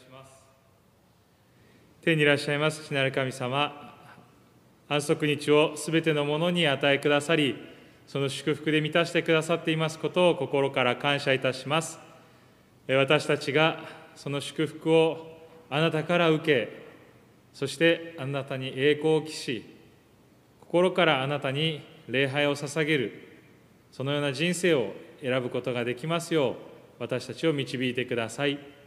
[0.00, 0.30] お祈りいたします。
[2.00, 3.94] 天にいらっしゃいます父なる神様、
[4.88, 7.56] 安息日をすべてのものに与えくださり、
[8.06, 11.98] その祝福で満たしてくださっていますことを心から感謝いたします。
[12.88, 13.80] 私たちが
[14.16, 15.26] その祝福を
[15.68, 16.68] あなたから受け、
[17.52, 19.64] そしてあなたに栄光を期し、
[20.60, 23.12] 心からあなたに礼拝を捧げる、
[23.92, 26.54] そのような人生を選ぶことができますよう、
[27.00, 28.79] 私たちを導いてください。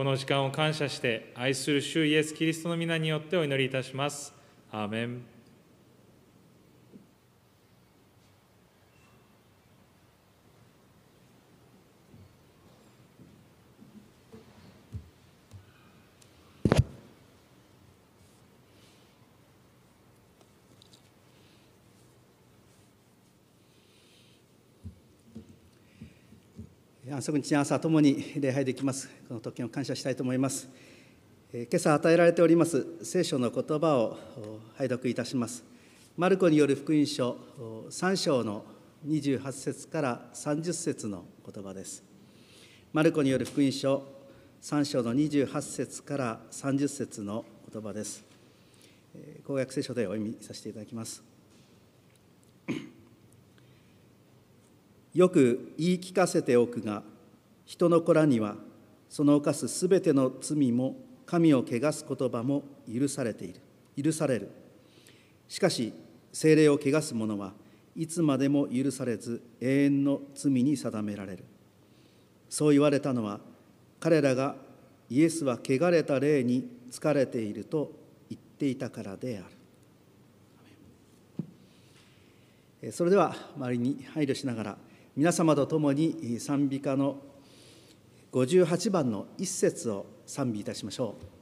[0.00, 4.32] この時間を感謝して愛する主イエス・キリストの皆によってお祈りいたします。
[4.72, 5.39] アーメン。
[27.20, 29.10] 安息日朝ともに礼拝できます。
[29.28, 30.70] この時を感謝したいと思います。
[31.52, 34.16] 今朝与えられております聖書の言葉を
[34.78, 35.62] 拝読いたします。
[36.16, 37.36] マルコによる福音書
[37.90, 38.64] 3章の
[39.06, 42.02] 28節から30節の言葉です。
[42.94, 44.02] マルコによる福音書
[44.62, 48.24] 3章の28節から30節の言葉です。
[49.46, 51.22] 公約聖書でお読みさせていただきます。
[55.12, 57.02] よく言い聞かせておくが
[57.70, 58.56] 人の子らには
[59.08, 63.60] その犯すすべての罪も神を汚す言葉も許されている。
[64.02, 64.50] 許される。
[65.46, 65.92] しかし
[66.32, 67.52] 精霊を汚す者は
[67.94, 71.44] いつまでも許されず永遠の罪に定められる。
[72.48, 73.38] そう言われたのは
[74.00, 74.56] 彼らが
[75.08, 77.92] イエスは汚れた霊に疲れていると
[78.28, 79.42] 言っていたからであ
[82.82, 82.92] る。
[82.92, 84.76] それでは周りに配慮しながら
[85.16, 87.29] 皆様と共に賛美歌の
[88.32, 91.39] 58番の一節を賛美いたしましょう。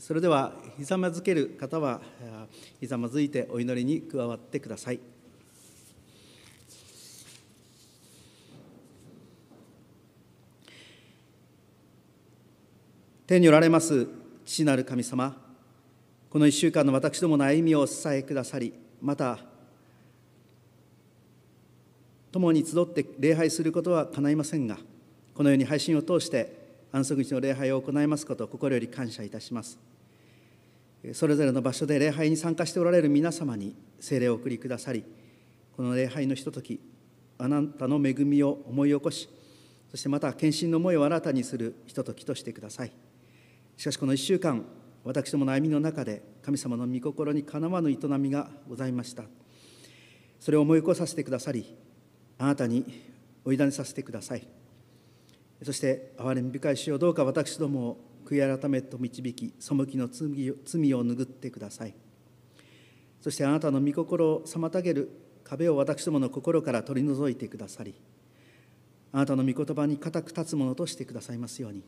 [0.00, 2.00] それではひざまずける方は
[2.80, 5.00] ひざまずいてお祈りに加わってください。
[13.26, 14.08] 天におられます
[14.44, 15.36] 父なる神様
[16.30, 19.38] この1週間の私どもの歩みをお支えくださりまた
[22.32, 24.78] 共に集って礼拝することはかないませんが
[25.34, 26.58] このように配信を通して
[26.90, 29.89] 安息日の礼拝を行いますことを心より感謝いたします
[31.14, 35.04] それぞれの場所で礼拝に参加しておられる皆様に聖霊をお送りくださり
[35.76, 36.80] この礼拝のひととき
[37.38, 39.28] あなたの恵みを思い起こし
[39.90, 42.92] そしてまた献身の思いを新たにするひとときとしてください。
[43.76, 44.64] しかしこの1週間
[45.02, 49.24] 私どもの歩みの中で神様の御心にかなわぬ営みがございました。
[50.38, 51.76] それを思い起こさせてくださり
[52.38, 52.84] あなたに
[53.44, 54.46] お委ねさせてください。
[55.64, 61.94] そして憐れみ深い主をどうか私どもを悔い改めと導き背きの罪を拭ってください。
[63.20, 65.10] そしてあなたの御心を妨げる
[65.44, 67.94] 壁を私どもの心から取り除いてくださり
[69.12, 71.82] あなたの御言葉に固く立つものとしてくださいますように。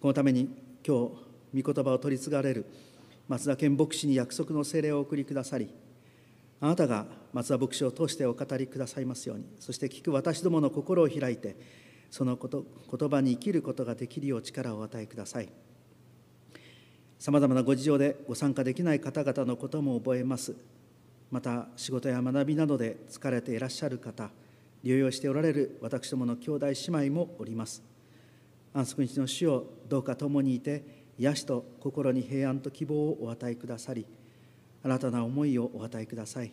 [0.00, 0.50] このために
[0.86, 1.08] 今
[1.54, 2.66] 日御言葉を取り継がれる
[3.26, 5.70] 松田健牧師に約束の聖霊をお送りくださり
[6.60, 11.56] あなたが松田牧師を通してお語りくださいますようにそして聞く私どもの心を開いて
[12.14, 12.64] そのこと
[12.96, 15.48] 言葉に生きることができるよう力をお与えください。
[17.18, 20.54] さまざまなご事情でご参加できない方々のことも覚えます。
[21.32, 24.30] また仕事や学びなどで疲れていらっしゃる方
[24.84, 26.74] 療養しておられる私どもの兄弟姉
[27.08, 27.82] 妹もおります。
[28.72, 30.84] 安息日の主をどうか共にいて
[31.18, 34.06] 癒しと心に平安と希望をお与えくださり
[34.84, 36.52] 新たな思いをお与えください。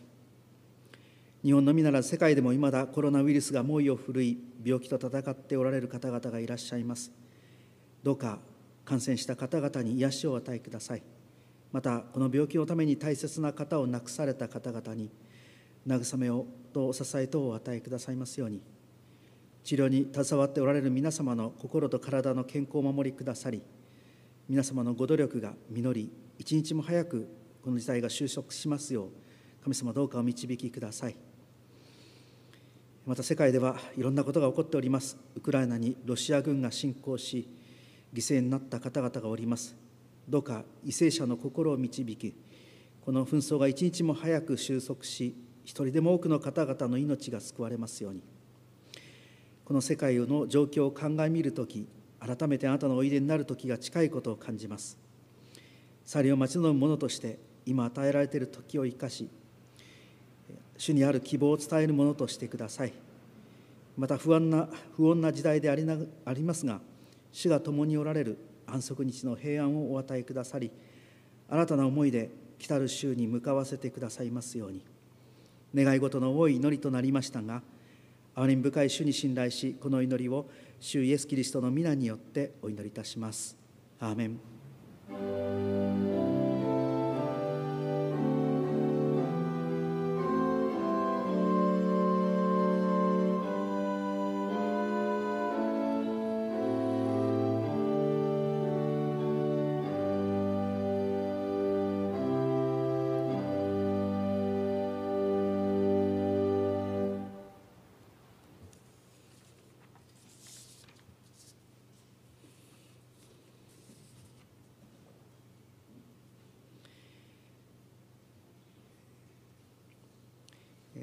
[1.44, 7.10] 日本のみなら世界でもいまだコロナウイルスが猛威を振るい病気と闘っておられる方々がいらっしゃいます。
[8.04, 8.38] どうか
[8.84, 11.02] 感染した方々に癒しを与えください。
[11.72, 15.10] またこの病気のために大切な方を亡くされた方々に
[15.86, 18.62] 慰めをとお支えとを与えくださいますように。
[19.64, 23.62] 治療に携わっておられる皆様の心と体の健康を守りくださり
[24.48, 27.28] 皆様のご努力が実り一日も早く
[27.62, 29.08] この事態が収束しますよう
[29.62, 31.31] 神様どうかお導きください。
[33.04, 35.16] また世界ではいろんなことが起こっております。
[35.34, 37.48] ウクライナにロシア軍が侵攻し
[38.14, 39.74] 犠牲になった方々がおります。
[40.28, 42.32] どうか為政者の心を導き
[43.04, 48.22] この紛争が一日も早く収束し一人でも多くの方々の命が救われますように。
[49.64, 51.88] この世界の状況を鑑みるとき
[52.20, 54.96] 改めてあなたのおいでになる時が近いことを感じます。
[56.04, 59.28] 去りを待ち望む者として今与えられている時を生かし
[60.76, 62.92] 主にある希望を伝えるものとしてください。
[63.96, 66.80] また不安な不穏な時代でありなありますが
[67.30, 70.70] 主が共におられる安息日の平安をお与えくださり
[71.48, 74.82] 新たな思いで来たる週に向かわせてくださいますように。
[75.74, 77.62] 願い事の多い祈りとなりましたが
[78.34, 80.46] 憐れみ深い主に信頼しこの祈りを
[80.80, 83.56] 主イエス・キリストの皆によってお祈りいたします。
[84.00, 84.40] アーメン。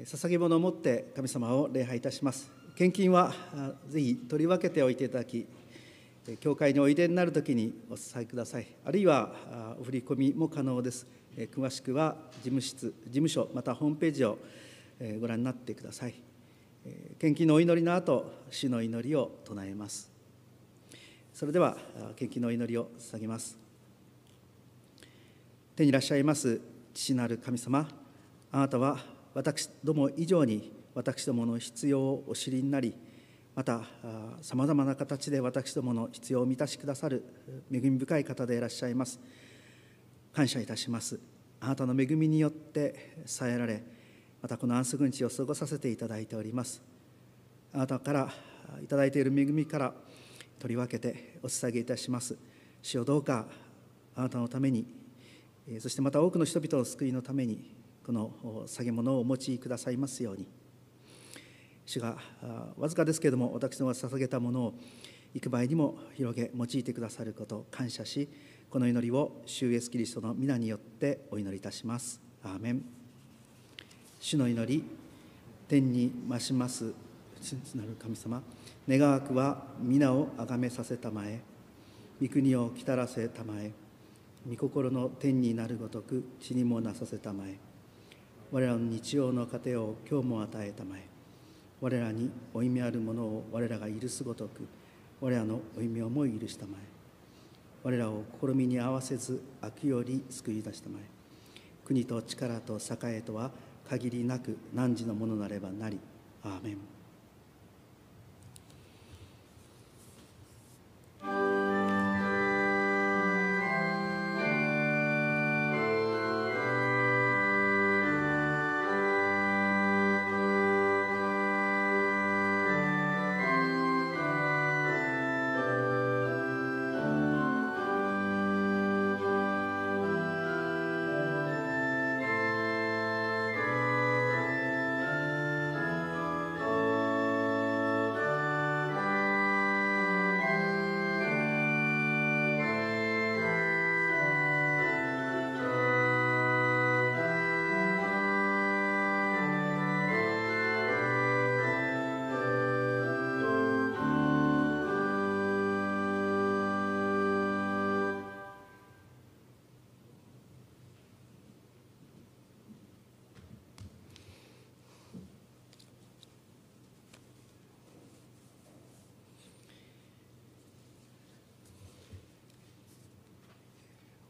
[0.04, 2.50] 捧げ物を持って神様を礼拝いたします。
[2.76, 3.34] 献金は
[3.88, 5.46] ぜひ取り分けておいていただき、
[6.40, 8.66] 教会においでになるときにお伝えください。
[8.84, 11.06] あるいはお振り込みも可能です。
[11.52, 14.38] 詳しくは事務室、事務所、またホームページを
[15.20, 16.14] ご覧になってください。
[17.18, 20.10] 献金のお祈りの後、主の祈りを唱えます。
[21.34, 21.76] それでは、
[22.16, 23.58] 献金のお祈りを捧げます。
[25.76, 26.60] 手にいらっしゃいます
[26.92, 27.88] 父なる神様、
[28.52, 28.98] あなたは
[29.34, 32.94] 私ども以上に私どもの必要をお知りになり
[33.54, 33.82] また
[34.42, 37.24] さまざまな形で私どもの必要を満たしくださる
[37.72, 39.20] 恵み深い方でいらっしゃいます。
[40.32, 41.18] 感謝いたします。
[41.60, 43.82] あなたの恵みによって支えられ
[44.40, 46.82] またこの安息日を過ごさせていただいております。
[47.74, 48.32] あなたから
[48.82, 49.92] いただいている恵みから
[50.58, 52.38] 取り分けてお捧げいたします。
[52.82, 53.46] 主をどうか
[54.14, 54.86] あなたのために
[55.80, 60.46] そしてまた多くの人々の救いのためにこの下げ物をお持ちくださいますように。
[61.86, 62.18] 主が
[62.76, 64.74] わずかですけれども私のが捧げたものを
[65.34, 68.28] 幾倍にも広げ用いてくださること感謝し
[68.70, 72.20] この祈りを主イエスキリストの皆によってお祈りいたします。
[72.44, 72.84] アーメン。
[74.20, 74.84] 主の祈り
[75.66, 76.94] 天に増します。
[77.74, 78.40] なる神様。
[78.88, 81.40] 願わくは皆をあがめさせたまえ。
[82.22, 83.72] 御国を来たらせたまえ。
[84.48, 87.69] 御心の天になるごとく地にもなさせたまえ。
[88.52, 91.06] 我らの日曜の糧を今日も与えたまえ。
[91.80, 94.66] 我らに負い目あるものを我らが許すごとく
[95.20, 96.80] 我らの負い目をも許したまえ。
[97.84, 101.02] 我らを試みに合わせず悪より救い出したまえ。
[101.84, 103.52] 国と力と栄えとは
[103.88, 106.00] 限りなく汝のものなればなり。
[106.42, 106.99] アーメン。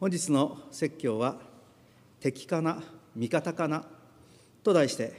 [0.00, 1.38] 本日の説教は
[2.20, 2.82] 「敵かな
[3.14, 3.86] 味方かな」
[4.64, 5.12] と題して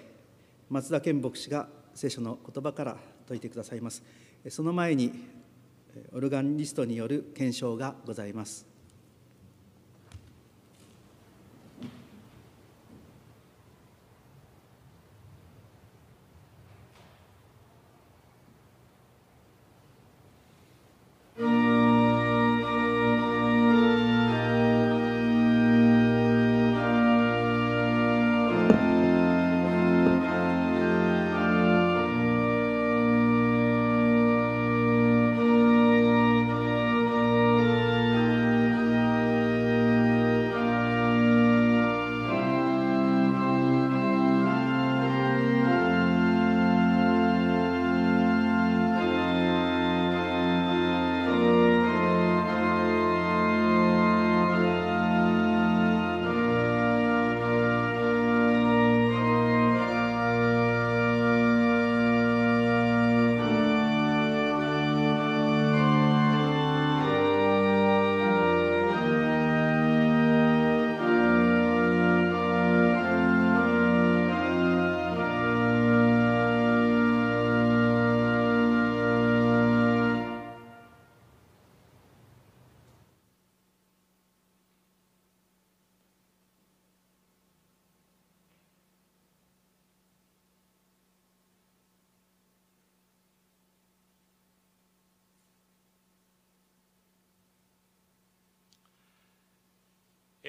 [0.71, 4.01] 松田健牧師が聖書の言葉から説いてくださいます。
[4.49, 5.13] その前に
[6.13, 8.70] オルガンリストによる検証がございます。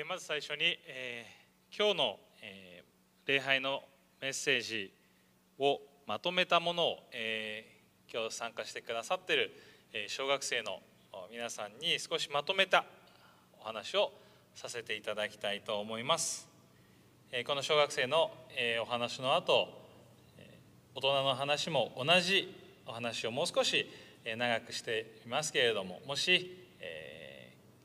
[0.08, 3.82] まず最初に、えー、今日の、えー、礼拝の
[4.22, 4.90] メッセージ
[5.58, 9.50] をまとめたものを、えー、今日参加してくださっている、
[9.92, 10.78] え小学生の
[11.30, 12.86] 皆さんに少しまとめた
[13.60, 14.12] お話を
[14.54, 16.48] させていただきたいと思います。
[17.30, 19.68] えこの小学生の、えお話の後
[20.94, 22.50] 大人の話も同じ
[22.86, 23.86] お話をもう少し
[24.24, 26.61] 長くしていますけれどももし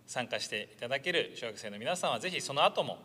[0.07, 2.97] 参加していただける小学生の皆さんはぜひその後も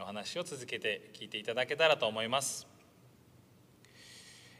[0.00, 2.66] お話を続けて聞いていただけたらと思います。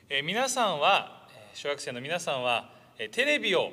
[0.08, 2.72] え皆さんは小学生の皆さんは
[3.10, 3.70] テレビを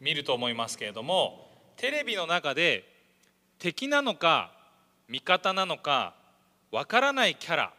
[0.00, 2.84] 見ると思いますけれどもテレビの中で
[3.58, 4.52] 敵なのか
[5.08, 6.14] 味方なのか
[6.70, 7.72] わからないキャラ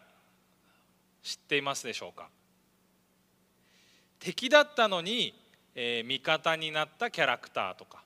[1.24, 2.30] 知っていますでしょうか？
[4.20, 5.34] 敵だったのに、
[5.74, 8.04] えー、味方になったキャラクターとか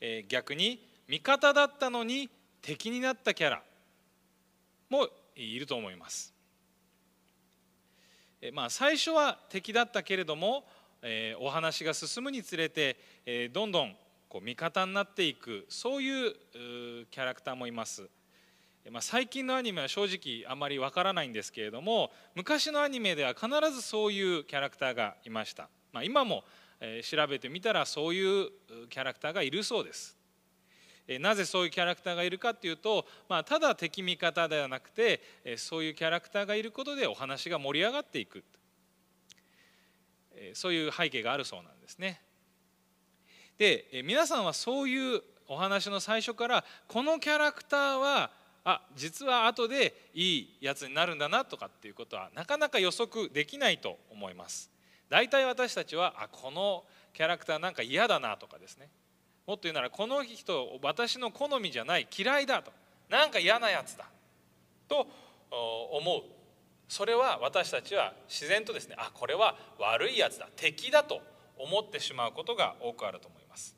[0.00, 2.30] え逆に味方だったのに
[2.62, 3.62] 敵になったキャラ
[4.88, 6.32] もいると思います。
[8.42, 10.64] えまあ、最初は敵だったけれども、
[11.02, 13.96] えお話が進むにつれて、えどんどん
[14.28, 16.34] こう味方になっていくそういう
[17.10, 18.08] キャラクターもいます。
[18.90, 26.44] まあ、最近のアニメは正直あまりわからないんですけれども昔のアニメでは必ずそういうキャラクターがいました、まあ、今も
[26.80, 28.48] え調べてみたらそういう
[28.88, 30.16] キャラクターがいるそうです。
[31.18, 35.20] なぜそういうキャラクターがいるかっていうと、まあ、ただ敵味方ではなくて
[35.56, 38.44] そういうキャラクターがいることでお話が盛り上がっていく
[40.54, 42.20] そういう背景があるそうなんですね。
[43.58, 48.30] で皆さんはそういうお話の最初からこのキャラクターは
[48.64, 54.70] あ実は後でいいやつになるんだなとかっていうことはなかなか予測できないと思います。
[55.10, 58.88] 大体私たちはあこのキャラクターなんか嫌だなとかですね。
[59.46, 62.72] もっと言うならこの人私の好みじゃない嫌いだと。
[63.08, 64.06] なんか嫌なやつだ。
[64.88, 65.08] と
[65.50, 66.22] 思う。
[66.88, 70.48] それは私たちは自然とですねあこれは悪いやつだ。
[70.54, 71.20] 敵だと
[71.58, 73.76] 思ってしまうことが多くあると思います。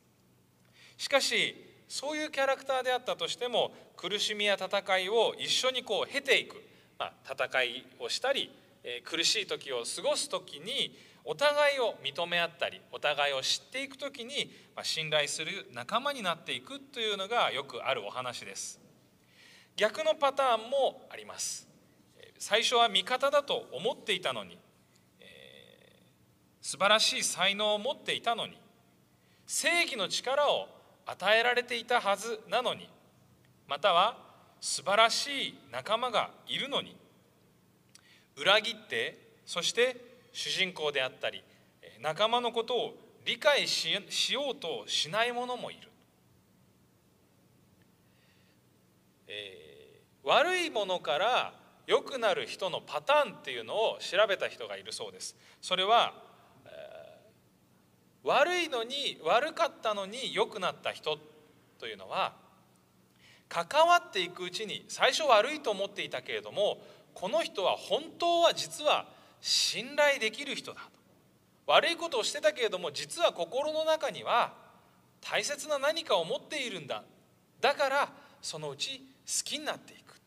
[0.98, 1.56] しかし
[1.88, 6.62] そういうキャラクターであったとしても苦しみや戦いを一緒にこう経ていく、
[6.98, 8.50] まあ、戦いをしたり
[8.84, 14.50] え苦しい時を過ごす時にお互いを認め合ったりお互いを知っていく時に
[14.82, 18.80] 信頼する仲間になっていくというのがよくあるお話です。
[19.76, 21.68] 逆のパターンもあります。
[22.38, 24.58] 最初は味方だと思っていたのに、
[25.20, 28.58] えー、素晴らしい才能を持っていたのに
[29.46, 30.66] 正義の力を
[31.06, 32.88] 与えられていたはずなのに
[33.68, 34.18] または
[34.60, 36.96] 素晴らしい仲間がいるのに
[38.36, 41.42] 裏切ってそして主人公であったり
[42.00, 44.00] 仲間のことを理解しよ
[44.52, 45.88] うとしない者もいる、
[49.28, 51.54] えー、悪いものから
[51.86, 55.36] 良くなる人のパターンっていうのを調べた人がいるそうです。
[55.60, 56.14] それは、
[56.66, 61.18] えー、悪いのに悪かったのに良くなった人
[61.78, 62.34] というのは
[63.48, 66.78] 関わっていくうちに最初悪いと思っていたけれども
[67.14, 69.06] この人は本当は実は
[69.42, 70.80] 信頼できる人だ
[71.66, 74.54] 悪いことをしてたけれども実は心の中には
[75.20, 77.04] 大切な何かを持っているんだ。
[77.60, 78.08] だから
[78.40, 80.20] そのうち好きになっていく。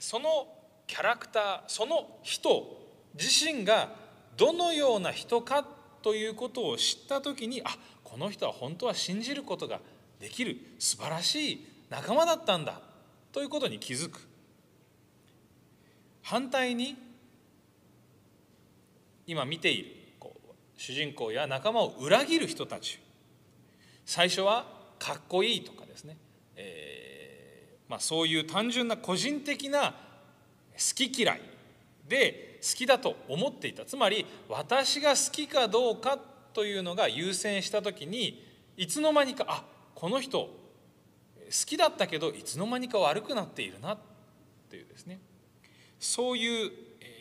[0.00, 0.48] その
[0.86, 2.80] キャラクターその人
[3.14, 3.90] 自身が
[4.36, 5.64] どのような人か
[6.02, 9.80] ということを知った時にあこの人は本当は信じることが
[10.18, 12.80] できる素晴らしい仲間だったんだ
[13.30, 14.31] ということに気づく。
[16.22, 16.96] 反対に
[19.26, 20.02] 今見ている
[20.76, 22.98] 主人公や仲間を裏切る人たち。
[24.04, 24.66] 最初は
[24.98, 26.16] かっこいいとかですね、
[26.56, 29.92] えー、まあ、そういう単純な個人的な
[30.72, 31.40] 好き嫌い
[32.08, 33.84] で好きだと思っていた。
[33.84, 36.18] つまり私が好きかどうか
[36.52, 38.44] というのが優先した時に
[38.76, 40.50] いつの間にかあこの人好
[41.64, 43.96] きだったけどいつの間にか悪くなっているな
[44.68, 45.20] というですね。
[46.02, 46.70] そういう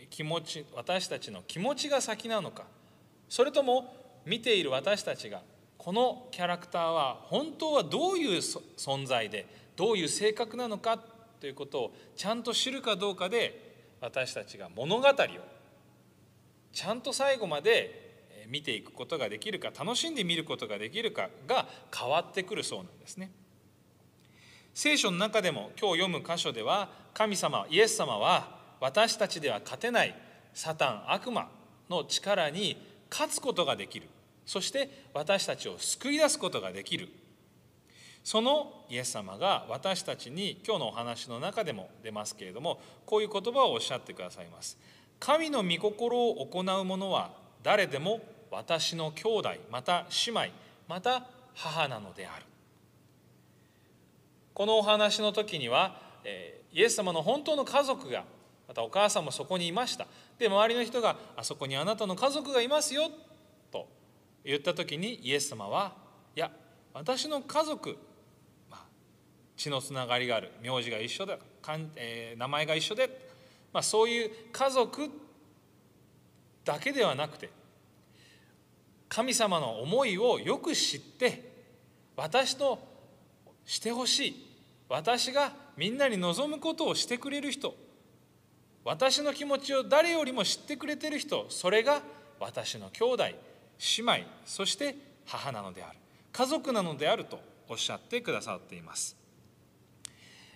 [0.10, 2.63] 気持ち私たちの気持ちが先なのか
[3.30, 5.41] それとも見ている私たちが
[5.78, 10.98] このキャラクターは本当はどういう存在でどういう性格なのか
[11.39, 15.13] ということをちゃんと知るかどうかで私たちが物語を
[16.74, 23.32] ちゃんと最後まで見ていくことができるか楽しんで見ることができるかが変わってくるそうなんですね。
[24.74, 30.13] 聖書の中でも今日読む箇所では神様イエス様は私たちでは勝てない
[30.54, 31.48] サタン悪魔
[31.89, 32.76] の力に
[33.10, 34.08] 勝つことができる。
[34.46, 37.08] そして私たちを救い出すことができる。
[38.24, 44.78] そのイエス様が私たちに今日のお話の中でも出ますけれどもこういう言葉をおっしゃってくださいます。
[45.20, 47.32] 神の御心を行う者は
[47.63, 50.46] 誰でも私の兄弟また姉妹
[50.88, 52.46] また母なのである。
[54.54, 56.02] このお話の時には
[56.74, 58.24] イエス様の本当の家族が
[58.71, 60.07] またお母さんもそこにいました。
[60.39, 63.12] で周りの人が「あそこにあなたの家族がいますよ」
[63.69, 63.89] と
[64.45, 65.93] 言った時にイエス様は
[66.38, 66.49] 「いや
[66.93, 67.97] 私の家族、
[68.69, 68.86] まあ、
[69.57, 70.53] 血のつながりがある。
[70.62, 71.38] 名字が一緒だ、
[71.97, 73.10] えー、名前が一緒で、
[73.73, 75.10] まあ、そういう家族
[76.63, 77.49] だけではなくて
[79.10, 81.51] 神様の思いをよく知って
[82.15, 82.79] 私と
[83.65, 84.47] してほしい。
[84.88, 87.90] 私がみんなに望むことをしてくれる人。
[88.84, 92.02] 私の気持ちを誰よりも知ってくれてる人それが
[92.39, 93.36] 私の兄弟姉
[94.00, 95.98] 妹そして母なのである。
[96.32, 99.15] 家族なのであるとおっしゃってくださっています。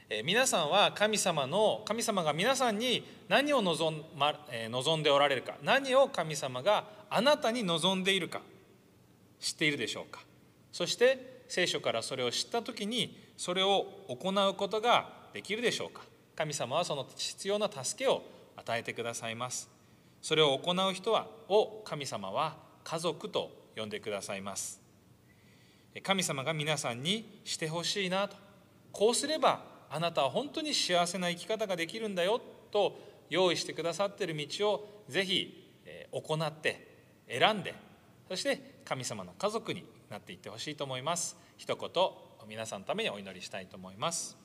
[0.09, 8.41] え皆さんは神様の神様が皆さんに何を望ん,、まえ望んでおられるか何を神様があなたに望んでいるか
[9.39, 10.21] 知っているでしょうか。
[10.71, 16.03] そして聖書からそれを知った時にそれを行うことができるでしょうか。
[16.35, 18.23] 神様はその必要な助けを
[18.55, 19.69] 与えてくださいます。
[20.21, 24.81] それを行う人はを神様は家族と呼んでくださいます。
[26.03, 28.35] 神様が皆さんにしてほしいなと。
[28.91, 32.97] こうすればあなたは本当に幸せな生き方ができるんだよと
[33.29, 35.71] 用意してくださっている道をぜひ
[36.11, 36.95] 行って
[37.27, 37.73] 選んで
[38.27, 41.37] そして神様の家族になっていってほしいと思います。
[41.57, 41.89] 一言
[42.47, 44.44] 皆さんのためにお祈りしたいと思います。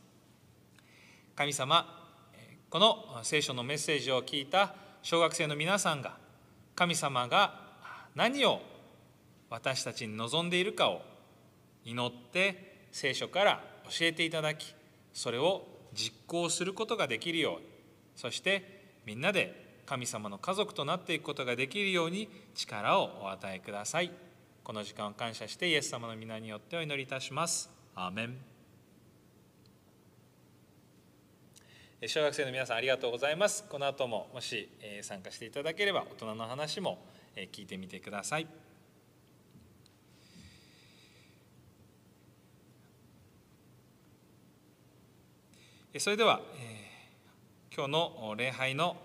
[1.41, 1.87] 神様
[2.69, 6.19] この聖書のメッセージを聞いた小学生の皆さんが
[6.75, 7.55] 神様が
[8.15, 8.61] 何を
[9.49, 11.01] 私たちに望んでいるかを
[11.83, 14.75] 祈って聖書から教えていただき
[15.15, 17.67] それを実行することができるように
[18.17, 24.13] そしてみんなで神様の家族となっていくことができるように力をお与えください。
[24.63, 27.71] この時間を感謝してイエス様の皆によってお祈りいたします。
[27.95, 28.60] アーメン。
[32.07, 33.63] 小学生の皆さんありがとうございます。
[33.69, 34.71] この後ももし
[35.03, 36.99] 参加していただければ大人の話も
[37.53, 38.47] 聞いてみてください。
[45.99, 46.41] それでは
[47.77, 48.97] 今日の礼拝の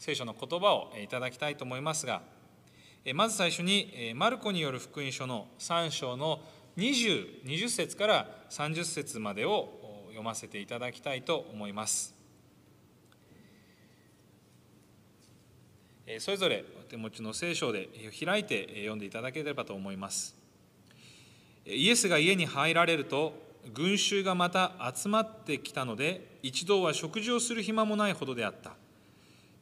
[0.00, 2.22] 聖書の言葉をいただきたいと思いますが
[3.14, 6.40] まず最初にマルコによる福音書の3章の
[6.76, 9.68] 20, 20節から30節までを
[10.08, 12.14] 読ませていただきたいと思います。
[16.18, 17.88] それぞれお手持ちの聖書で
[18.24, 20.34] 開いて読んでいただければと思います。
[21.64, 23.34] イエスが家に入られると
[23.72, 28.72] 群衆がまた集まってきたので一度は食事をする暇もないほどであった。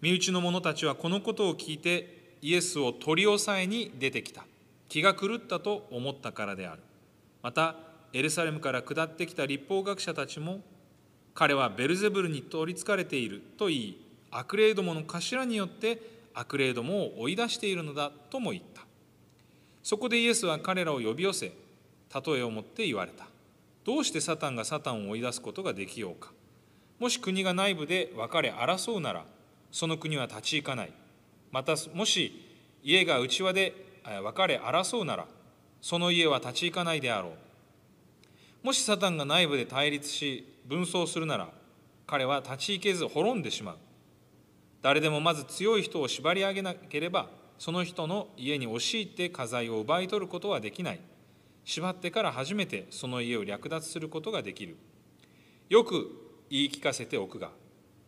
[0.01, 4.45] 身内の者たちはこのことを聞いてイエスを取り押さえに出てきた。
[4.89, 6.83] 気が狂ったと思ったからである
[7.43, 7.77] また
[8.13, 10.61] エルサレムから下ってきた立法学者たちも
[11.35, 16.01] 彼はベルゼブルに取りつかれていると言い悪霊どもの頭によって
[16.35, 18.83] 悪霊どもを追い出しているのだとも言った。
[19.83, 23.27] そこでイエスは彼らを呼び寄せ例えをもって言われた。
[23.85, 26.33] どうしてサタンがサタンを追い出すことができようか。
[26.99, 29.25] もし国が内部で分かれ争うなら
[29.73, 30.93] その国は立ち行かない。
[31.51, 32.47] またもし
[32.83, 33.75] 家が内輪で
[34.05, 35.27] 分かれ争うなら
[35.81, 37.31] その家は立ち行かないであろ
[38.63, 38.67] う。
[38.67, 41.49] もしサタンが内部で対立し分走するなら
[42.07, 43.77] 彼は立ち行けず滅んでしまう。
[44.83, 51.01] 誰でもまず強い人を縛り上げなければその人の家に押し入って家財を奪い取ることはできない。
[51.65, 54.77] 縛ってから初めてその家を略奪することができる。
[55.69, 56.09] よく
[56.51, 57.51] 言い聞かせておくが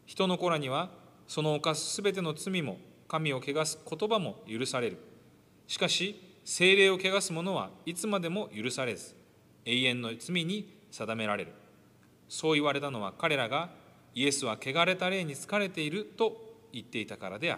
[0.05, 0.91] 人の子らには
[1.29, 4.99] その犯すすべての罪も神を汚す言葉も許される。
[5.69, 9.15] しかし精霊を汚す者はいつまでも許されず
[9.65, 11.53] 永遠の罪に定められる。
[12.29, 13.71] そう言われたのは彼らが
[14.15, 16.37] イエスは汚れた霊に疲れていると
[16.73, 17.57] 言っていたからであ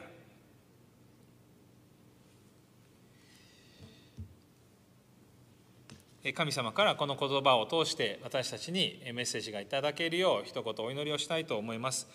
[6.24, 6.32] る。
[6.32, 12.08] 神様からこの言葉を通して私たちにメッセージがいただけるよう一言お祈りをしたいと思います。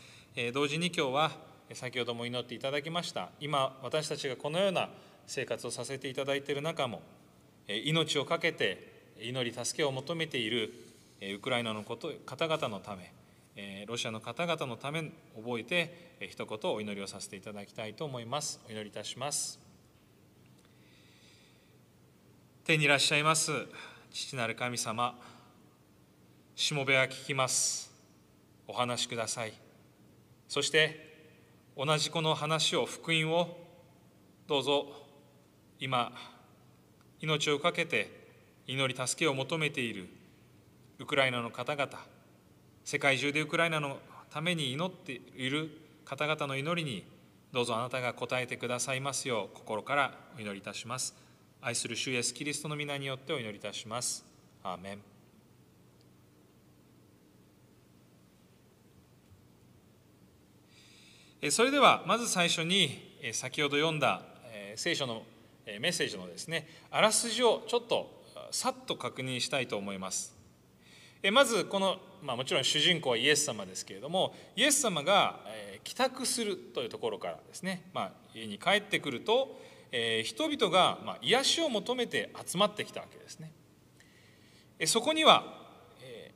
[0.54, 1.32] 同時に今日は
[1.74, 3.30] 先ほども祈っていただきました。
[3.40, 4.90] 今私たちがこのような
[5.30, 7.02] 生活をさせていただいている中も
[7.68, 10.74] 命を懸けて祈り助けを求めている
[11.36, 13.14] ウクライナのこと方々のため
[13.86, 18.60] ロシアの方々のため覚えて一言お祈りをさせていただきたいと思います。
[18.68, 19.60] お祈りいたします。
[22.64, 23.52] 天にいらっしゃいます
[24.12, 25.16] 父なる神様
[26.56, 27.92] しもべは聞きます。
[28.68, 29.54] お話しください。
[30.48, 31.08] そして
[31.78, 33.58] 同じこの話を福音を
[34.48, 34.88] どうぞ
[35.80, 36.12] 今
[37.22, 38.20] 命を懸けて
[38.68, 40.08] 祈り助けを求めている
[41.00, 41.90] ウクライナの方々
[42.84, 45.70] 世界中でウクライナのために祈っている
[46.06, 47.04] 方々の祈りに
[47.52, 51.16] どうぞあなたが答えてくださいますよう心からお祈りいたします。
[51.62, 54.24] 愛する主イエスキリストの皆によってお祈りいたします。
[54.64, 55.00] アーメ
[61.42, 61.52] ン。
[61.52, 64.22] それではまず最初に先ほど読んだ
[64.76, 65.24] 聖書の
[65.80, 68.10] メッセージのですねあらすじをちょっと
[68.52, 70.36] さっと確認したいと思います。
[71.32, 75.42] まずこの、まあ、もちろん主人公はイエス様ですけれどもイエス様が
[75.84, 79.60] 帰宅するというところからですね、まあ、家に帰ってくると
[80.24, 83.52] 人々が、ま、癒しを求めて集まってきたわけですね。
[84.86, 85.44] そこには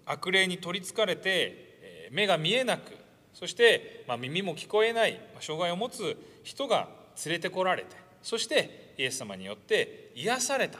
[0.06, 2.92] 悪霊に取りつかれて目が見えなく
[3.34, 6.90] そして、ま、耳も聞こえない障害を持つ人が
[7.26, 10.80] 連れてこられてそしてイエス様によって癒された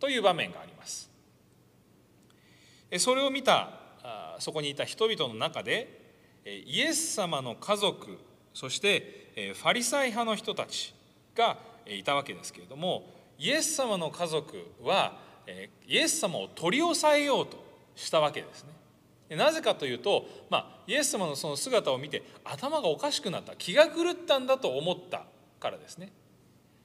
[0.00, 1.10] という場面があります。
[2.98, 3.70] それを見た
[4.38, 5.98] そこにいた人々の中で
[6.44, 8.18] イエス様の家族
[8.54, 10.94] そしてファリサイ派の人たち
[11.34, 13.04] がいたわけですけれども
[13.38, 15.18] イエス様の家族は
[15.86, 17.62] イエス様を取り押さえようと
[17.94, 19.36] したわけですね。
[19.36, 25.24] なぜかというと、まあ、イエス様のその姿を見て頭がおかしくなった気が狂ったんだと思った
[25.60, 26.12] からですね。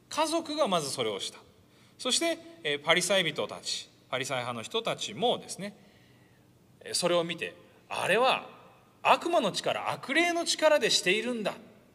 [0.10, 1.40] 家族がまずそれをした。
[1.98, 5.76] そしてパリサイ人たちパリサイ派の人たちもですね
[6.92, 7.56] それを見て
[7.90, 8.48] あれは
[9.02, 11.54] 悪魔の力悪霊の力でしているんだ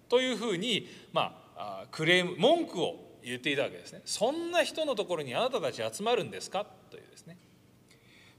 [0.08, 4.02] というふうに、まあ、クレーム文句を言っていたわけですね。
[4.04, 6.64] そんな人のところにあなたたち集まるんですか？
[6.90, 7.36] というですね。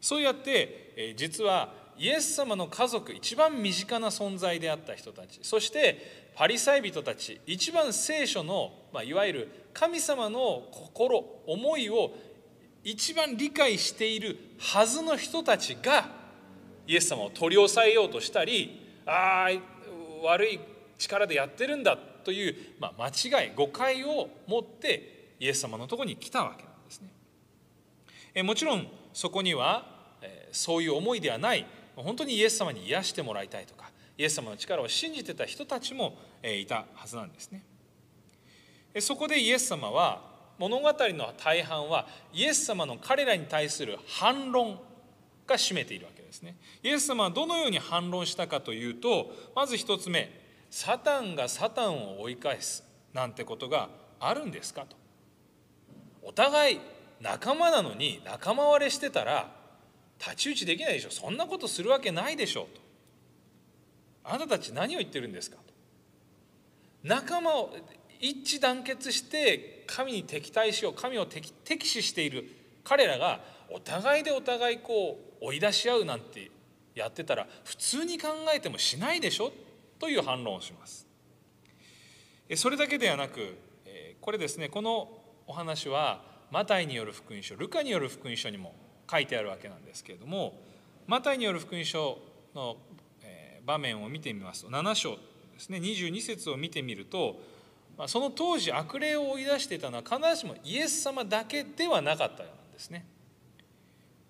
[0.02, 12.14] そうやって実はイエス様の家族一番身近な存在であった人たちそしてパリサイ人たち一番聖書の、まあ、いわゆる神様の心思いを
[12.82, 16.08] 一番理解しているはずの人たちが
[16.88, 20.62] イエス様を取り押さえようとしたりああ悪い
[20.98, 27.10] 力でやってるんだという、まあ、間違い誤解を持ってイエス様のとこに来たわけなんですね。
[28.34, 31.66] えもちろんそこには、えそういう思いではない
[31.98, 33.79] 本当にイエス様に癒してもらいたいとか
[34.20, 37.64] イエス様の力を信じてた人たちも、えいたはずなんですね。
[39.00, 40.22] そこでイエス様は
[40.58, 44.82] 物語の大半はイエス様の彼らに対する反論
[45.48, 46.58] が占めているわけですね。
[46.84, 50.30] イエス様はどのように反論したかというとまず一つ目
[50.70, 53.88] サタンがサタンを追い返すなんてことが
[54.20, 54.98] あるんですかと。
[56.24, 56.80] お互い
[57.22, 59.50] 仲間なのに仲間割れしてたら
[60.18, 62.89] 太刀打ちできないでしょそんなことするわけないでしょうと。
[64.24, 65.58] あなたたち何を言ってるんですか？
[65.58, 65.64] と。
[67.04, 67.74] 仲間を
[68.20, 72.46] 一致団結して神に敵対しよう神を敵敵視している。
[72.84, 76.50] 彼らがお互いでお互いこう追い出し合うなんて
[76.96, 79.52] やってたら普通に考えてもしないでしょ？
[80.00, 81.08] という反論をします。
[82.56, 83.58] それだけではなく
[84.22, 85.10] これですねこの
[85.46, 88.74] お話はマタイによる福音書ルカによる福音書にも
[89.10, 90.60] 書いてあるわけなんですけれども
[91.06, 92.18] マタイによる福音書
[92.56, 92.78] の
[93.66, 95.20] 場面を見てみますと7章で
[95.60, 97.40] すね22節を見てみると
[98.08, 103.06] その当時悪霊を追い出していたのは必ずしもイエス様だけではなかったようなんですね。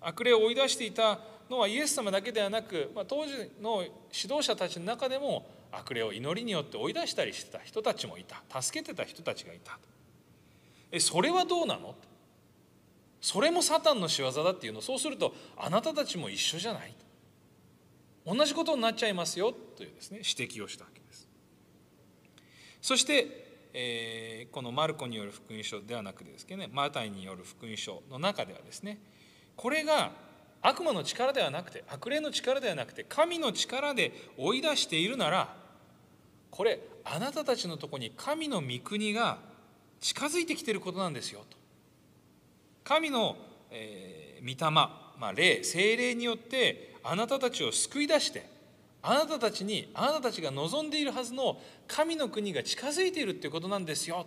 [0.00, 8.42] 悪霊を追い出していたのはイエス様だけではなく、ま、当時の指導者たちの中でも悪霊を祈りによって追い出したりしてた人たちもいた。
[8.60, 9.78] 助けてた人たちがいた
[10.90, 11.94] えそれはどうなの？
[13.20, 16.94] それもサタンの仕業だっていうのそうするとあなたたちも一緒じゃない
[18.26, 21.28] 同じことになっちゃいますよというですね指摘をしたわけです。
[22.82, 28.98] そして、えー、このマルコによる福音書ではなくてですけどねマタイによる福音書の中ではですね
[29.56, 30.12] これが
[30.62, 35.56] 悪魔の力ではなくて悪霊の力ではなくて神の力で追い出しているなら
[36.50, 39.38] これあなたたちのとこに神の御国が
[40.00, 41.56] 近づいてきていることなんですよと。
[42.84, 43.36] 神の、
[43.70, 44.88] えー、御霊、
[45.20, 48.48] まあ、霊精霊によってあなたたちを救い出して
[49.02, 54.26] あなたたちにあなたたちが望んでいるはずの神の国が近づいているっていうことなんですよ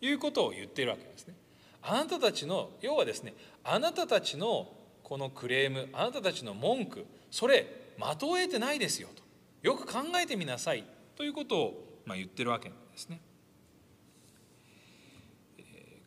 [0.00, 1.34] ということを言っているわけですね。
[1.82, 3.34] あなたたちの要はですね
[3.64, 4.68] あなたたちの
[5.02, 7.66] このクレームあなたたちの文句それ
[7.98, 9.22] 的を得てないですよと
[9.62, 10.84] よく考えてみなさい
[11.16, 13.20] ということを、まあ、言ってるわけなんですね。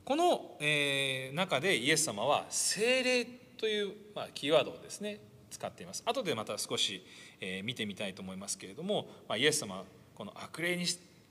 [0.03, 3.25] この、えー、中でイエス様は精霊
[3.57, 7.05] という、まあ、キーワードをですね使っています後でまた少し、
[7.39, 9.83] え、見てみたいと思いますけれども、まあ、イエス様
[10.15, 10.85] この悪霊に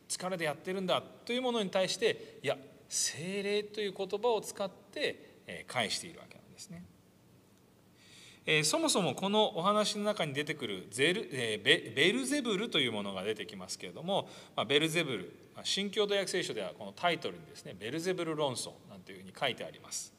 [0.09, 2.57] 力でやってるんだというものに対していや
[2.89, 6.85] 精霊という言葉を使って、え、返しているわけなんですね。
[8.47, 15.33] え、そもそもこのお話の中に出てくるゼル、え、ベルゼブルというものが出てきますけれども、ま、ベルゼブル
[15.65, 20.13] 新共同訳聖書ではこのタイトルにですねベルゼブル論争なんていうふうに書いてあります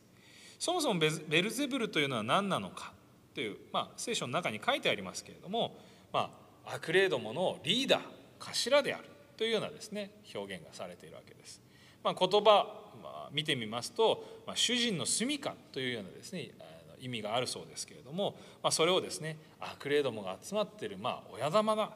[0.59, 2.91] そもそもベルゼブルというのは何なのか
[3.33, 5.77] という、まあ、聖書の中に書いてありますけれども、
[6.11, 6.31] ま
[6.65, 8.01] あ、悪霊どものリーダー
[8.39, 9.05] 頭である
[9.37, 11.61] というようなですね表現がされているわけです、
[12.03, 12.67] まあ、言葉、
[13.03, 16.51] まあ、見てみますと、まあ、主人の住みかというようなですね
[16.99, 21.89] 意味があるそうですけれども、まあ、それをですね悪霊どもが集まっている、まあ、親玉だっ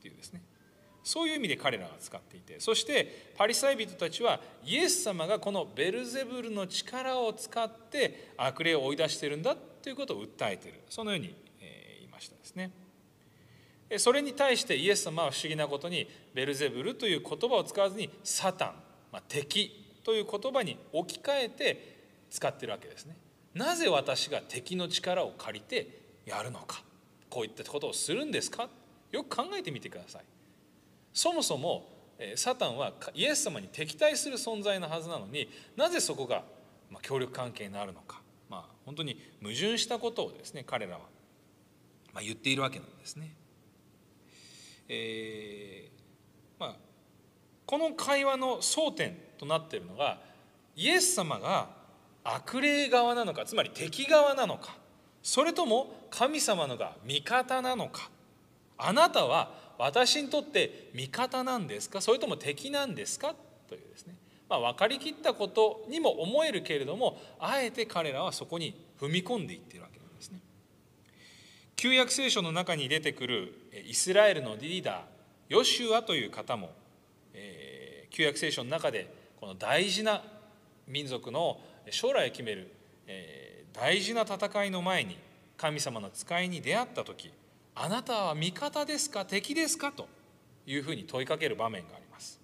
[0.00, 0.42] ていうですね
[1.08, 12.70] そういう意味で彼らが使っていてそしてパリサイ人たちはイエス様がこのベルゼブルの力を使って悪霊を追い出しているんだということを訴えているそのように言いましたですね。
[13.96, 18.74] それに対してイエス様は不思議なことにベルゼブルという言葉を使わずにサタン、
[19.10, 21.96] まあ、敵という言葉に置き換えて
[22.28, 23.16] 使ってるわけですね。
[23.54, 26.82] なぜ私が敵の力を借りてやるのか
[27.30, 28.68] こういったことをするんですか？
[29.10, 30.22] よく考えてみてください。
[31.12, 31.88] そもそも
[32.34, 36.42] サタンはイエス様に敵対する存在のはずなのになぜそこが
[37.02, 41.00] 協力関係になるのか、まあ、本当に矛盾したことをですね彼らは
[42.22, 43.34] 言っているわけなんですね。
[44.88, 46.76] えー、まあ、
[47.66, 50.18] この会話の争点となっているのが
[50.74, 51.68] イエス様が
[52.24, 54.76] 悪霊側なのかつまり敵側なのか
[55.22, 58.10] それとも神様のが味方なのか
[58.78, 62.00] あなたは私にとって味方なんですか？
[62.00, 63.34] それとも敵なんですか？
[63.68, 64.14] というですね、
[64.48, 70.40] まあ、分かりきったことにも思えるけれどもあえて彼らはそこに踏み込んでいってるわけなんですね。
[71.76, 73.54] 旧約聖書の中に出てくる
[73.86, 75.00] イスラエルのリーダー
[75.48, 76.72] ヨシュアという方も、
[77.32, 80.22] えー、旧約聖書の中でこの大事な
[80.88, 81.60] 民族の
[81.90, 82.74] 将来を決める、
[83.06, 85.16] えー、大事な戦いの前に
[85.56, 87.30] 神様の使いに出会った時
[87.80, 89.24] あなたは味方ですか？
[89.24, 89.92] 敵ですか？
[89.92, 90.08] と
[90.66, 92.40] いうふうに問いかける場面があります。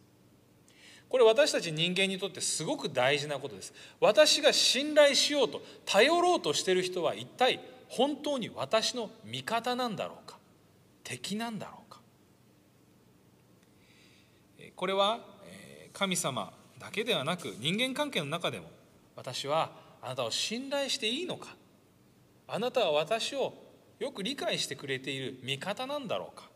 [1.09, 3.75] これ私たち人間にとってすごく大事なことです。
[4.01, 10.39] 私が信頼しようと頼ろうとしている人は一体本当に私の味方なんだろうか？
[11.03, 12.01] 敵なんだろうか？
[14.77, 15.19] これは
[15.93, 18.71] 神様だけではなく人間関係の中でも
[19.17, 21.57] 私はあなたを信頼していいのか？
[22.47, 23.64] あなたは私を
[24.05, 26.51] よく理解してくれている味方なんだろうか。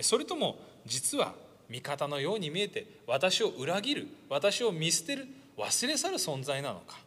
[0.00, 1.34] それとも実は
[1.68, 6.98] 味方のように見えて私を裏切る私を見捨てる忘れ去る存在なのか。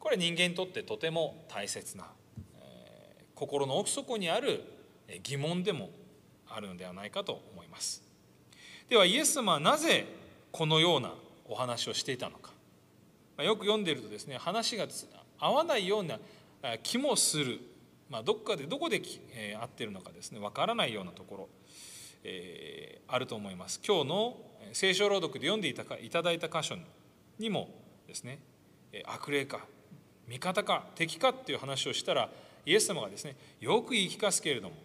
[0.00, 2.08] これ人間にとってとても大切な、
[2.60, 4.64] えー、心の奥底にある
[5.22, 5.90] 疑問でも
[6.48, 8.02] あるのではないかと思います。
[8.88, 10.06] ではイエス様はなぜ
[10.50, 11.14] このような
[11.48, 12.50] お話をしていたのか。
[13.44, 14.88] よく読んでいるとですね話が
[15.38, 16.18] 合わないような
[16.82, 17.60] 気もする、
[18.10, 19.00] まあ、どっかでどこで、
[19.34, 21.48] え合ってるのかですねわからないようなところ、
[22.24, 23.80] えー、あると思います。
[23.86, 24.36] 今日の
[24.72, 26.76] 聖書朗読で読んでいたかいただいた箇所
[27.38, 27.68] にも
[28.06, 28.40] ですね
[29.06, 29.60] 悪霊か
[30.28, 32.28] 味方か敵かっていう話をしたら
[32.66, 34.76] イエス様がですねよく言い聞かすけれども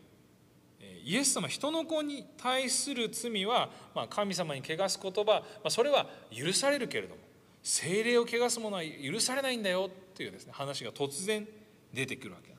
[1.03, 7.21] イエス様人の子に対する罪は、まあ、神様に汚す言葉、まあ、それは許されるけれども
[7.61, 11.47] 精霊を汚すものは許されないんだよというですね話が突然
[11.93, 12.55] 出てくるわけです。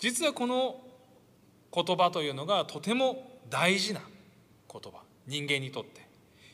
[0.00, 0.80] 実はこの
[1.72, 5.02] 言葉というのがとても大事な言葉。
[5.26, 6.08] 人間にとって。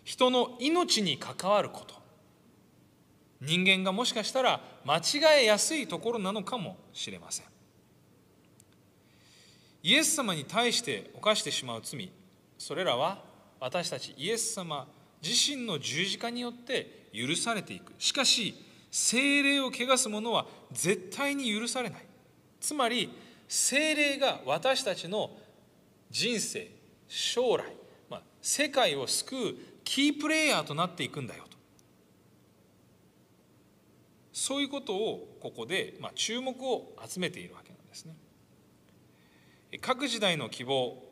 [0.04, 1.94] 人の命に関わること。
[3.40, 7.46] 人間がもしかしたら間違えやすいところなのかもしれません。
[9.82, 12.10] イエス様に対して犯してしまう罪。
[12.58, 13.22] それらは
[13.60, 14.88] 私たちイエス様
[15.22, 17.92] 自身の十字架によって許されていく。
[17.98, 18.54] しかし
[18.90, 22.06] 精霊を汚す者は絶対に許されない。
[22.60, 23.10] つまり
[23.48, 25.30] 精霊が私たちの
[26.10, 26.70] 人生
[27.08, 27.64] 将来、
[28.10, 31.56] まあ、世界を救うキープレイヤーとなっていくんだよと。
[34.32, 38.16] そういうことをここで、まあ、注目を集めているわけなんですね。
[39.80, 41.02] 各時代の希望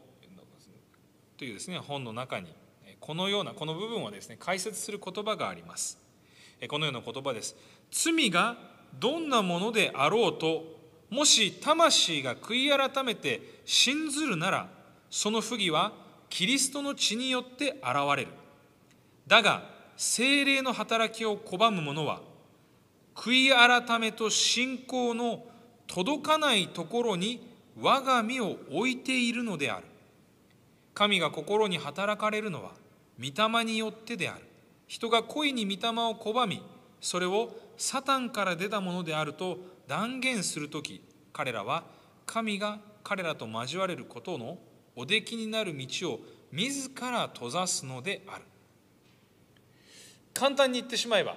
[1.37, 2.55] というですね本の中に
[3.01, 5.99] このようなこの部分はですね解説する言葉があります。
[6.69, 7.57] このような言葉です。
[7.91, 8.57] 罪が
[8.99, 10.74] どんなものであろうと
[11.15, 14.69] もし魂が悔い改めて信ずるなら
[15.09, 15.93] その不義は
[16.29, 17.85] キリストの血によって現
[18.17, 18.29] れる。
[19.29, 19.63] だが
[19.97, 22.21] 精霊の働きを拒む者は
[23.15, 25.45] 悔い改めと信仰の
[25.87, 27.47] 届かないところに
[27.81, 29.85] 我が身を置いているのである。
[30.95, 32.73] 神が心に働かれるのは
[33.21, 34.45] 御霊によってである。
[34.89, 36.61] 人が恋に御霊を拒み
[37.01, 41.85] それをサタンから出たものであると断言する時彼らは
[42.27, 44.59] 神が彼らと交われることの
[44.97, 46.21] おできになる道を
[46.53, 48.45] 自ら閉ざすのである。
[50.33, 51.37] 簡単に言ってしまえば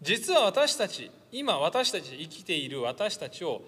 [0.00, 3.62] 実は私たち今私たち生きている私たちを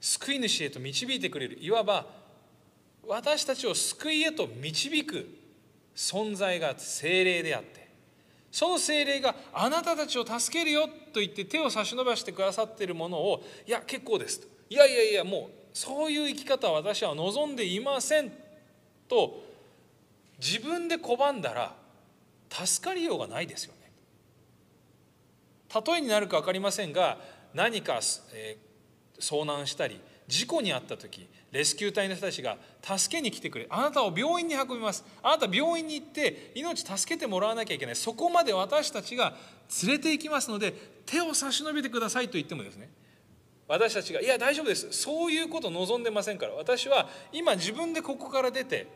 [0.00, 2.06] 救い主へと導いてくれるいわば
[3.06, 5.26] 私たちを救いへと導く
[5.96, 7.83] 存在が精霊であって
[8.54, 18.30] その精霊があなたたちを助けるよと言って手を差し伸ばしてくださっているものをいや結構ですといやいやいやもうそういう生き方は私は望んでいません
[19.08, 19.42] と
[20.38, 21.74] 自分で拒んだら
[22.48, 23.90] 助かりようがないですよね。
[25.84, 27.18] 例えになるか分かりませんが
[27.54, 27.98] 何か、
[28.34, 28.56] え
[29.18, 35.04] 遭難したり事故に遭った時レスキュー隊の人たちが助けに来てくれあなたを病院に運びます。
[35.22, 37.96] あなた病院に行って命助けてもらわなきゃいけない。
[37.96, 39.36] そこまで私たちが
[39.84, 40.74] 連れて行きますので
[41.06, 42.90] 手を差し伸べてくださいと言ってもですね。
[43.68, 44.92] 私たちが「いや大丈夫です。
[44.92, 46.54] そういうこと望んでませんから。
[46.54, 48.88] 私は今自分でここから出て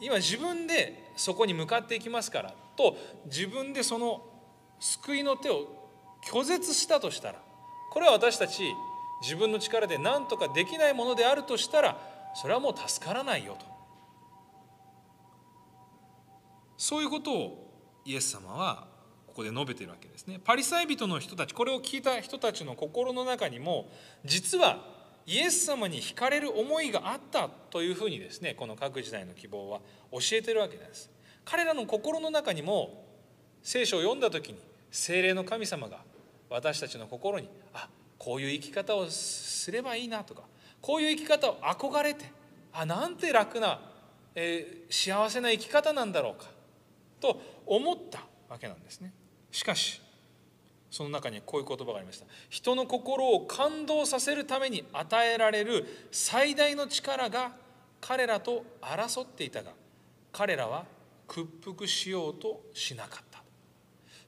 [0.00, 2.96] 今自分でそこに向かっていきますから」と
[3.26, 4.24] 自分でその
[4.80, 5.68] 救いの手を
[6.26, 7.40] 拒絶したとしたら
[7.92, 8.64] これは私たち
[9.22, 11.96] 自分の力で何とかできないものであるとしたら
[12.34, 13.66] それはもう助からないよと。
[16.76, 18.88] そういうことをイエス様は
[19.28, 20.40] ここで述べているわけですね。
[20.42, 23.88] パリサイ人の人たちこれを聞いた人たちの心の中にも
[24.24, 24.84] 実は
[25.24, 31.10] イエス様に惹かれる思いがあったというふうにですねこの各時代の希望は教えてるわけです。
[31.44, 33.04] 彼らの心の中にも
[33.62, 34.58] 聖書を読んだ時に
[34.90, 36.00] 精霊の神様が
[36.50, 37.88] 私たちの心にあ
[38.22, 40.42] こういう生き方をすればいいなとか
[40.80, 42.30] こういう生き方を憧れて
[42.72, 43.80] あなんて楽な、
[44.36, 46.48] えー、幸せな生き方なんだろうか
[47.20, 49.12] と思ったわけなんですね。
[49.50, 50.00] しかし
[50.88, 52.26] その中にこういう言葉がありました。
[52.48, 57.52] 人の心を感動させるために与えられる最大の力が
[58.00, 59.72] 彼らと争っていたが
[60.30, 60.84] 彼らは
[61.26, 63.42] 屈服しようとしなかった。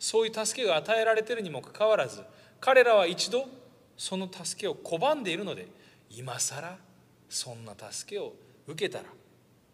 [0.01, 2.23] そういう助けが与えられているにもかかわらず
[2.61, 3.47] 彼らは一度
[3.97, 5.69] その助けを拒んでいるので
[6.11, 6.77] 今更
[7.29, 8.35] そんな助けを
[8.67, 9.05] 受けたら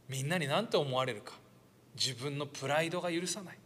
[0.08, 1.34] みんなに何て思われるか。
[1.94, 3.58] 自分のプライドが許さない。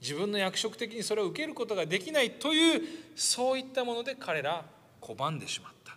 [0.00, 2.82] 自分の役職的にそれを受けることができないという
[3.16, 4.64] そういったもので彼ら
[5.00, 5.96] 拒んでしまった。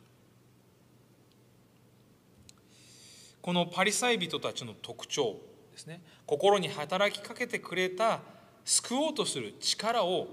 [3.42, 5.38] このパリサイ人たちの特徴
[5.72, 6.02] ですね。
[6.28, 8.22] 心に働きかけてくれた
[8.66, 10.28] 救おうとする力を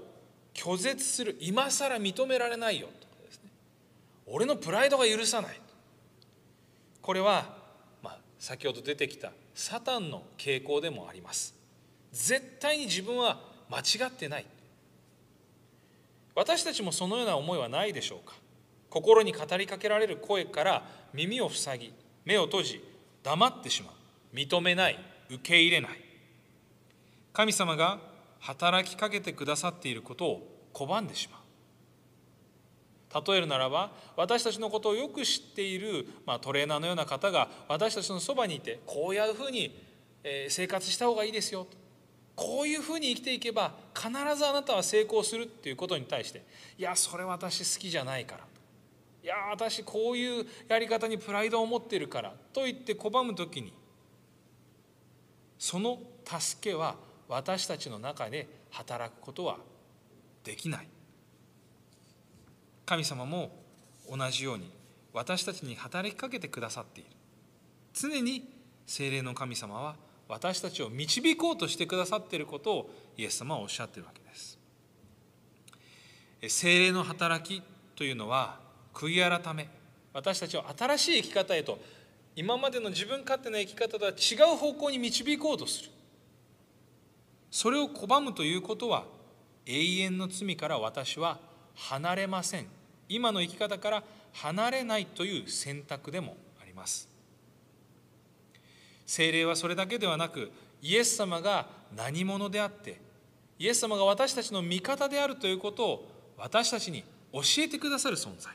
[0.53, 3.08] 拒絶する今更認められないよと。
[4.31, 5.59] 俺のプライドが許さない。
[7.01, 7.57] これは、
[8.03, 11.55] まあ、先ほど出てきたサタンの傾向でもあります。
[12.11, 14.45] 絶対に自分は間違ってない。
[16.35, 18.35] 私たちもそのような思いはないでしょうか。
[18.89, 21.93] 心に語りかけられる声から耳を塞ぎ
[22.25, 22.83] 目を閉じ
[23.23, 24.35] 黙ってしまう。
[24.35, 24.99] 認めない。
[25.29, 25.91] 受け入れない。
[27.33, 27.99] 神様が
[28.39, 31.38] 働きかけてくださっていることを拒んでしまう。
[33.13, 39.87] 例えるならば私たちのことをよく知っている、まあ、トレーナーのような方が私たちのそばにいてこういうふうに、
[40.49, 41.65] 生活した方がいいですよ。
[42.35, 46.45] こういうふうに生きていけば必ずあなたは成功するっていうことに対して
[46.77, 48.45] いやそれ私好きじゃないから。
[49.21, 53.73] いや私こういうやり方にプライドを持っているからと言って拒む時に
[55.57, 56.95] その助けは
[57.27, 59.57] 私たちの中で働くことは
[60.45, 60.87] できない。
[62.89, 63.51] 神様も
[64.09, 64.71] 同じように
[65.13, 67.11] 私たちに働きかけてくださっている。
[67.93, 68.51] 常に
[68.87, 69.95] 精霊の神様は
[70.27, 74.57] 私たちを導こうとしてくださっていることをイエス様はおっしゃってるわけです。
[76.47, 77.61] 精霊の働き
[77.95, 78.59] というのは
[78.91, 79.69] 悔い改め
[80.11, 81.77] 私たちを新しい生き方へと
[82.35, 85.91] 今までの自分勝手な生き方とは違う方向に導こうとする。
[87.51, 89.05] それを拒むということは
[89.67, 91.37] 永遠の罪から私は
[91.75, 92.78] 離れません。
[93.09, 94.03] 今の生き方から
[94.33, 97.09] 離れないという選択でもあります。
[99.05, 100.51] 精霊はそれだけではなく
[100.83, 103.01] イエス様が何者であって
[103.57, 107.03] イエス様が私たちの味方であるということを私たちに
[107.33, 108.53] 教えてくださる存在。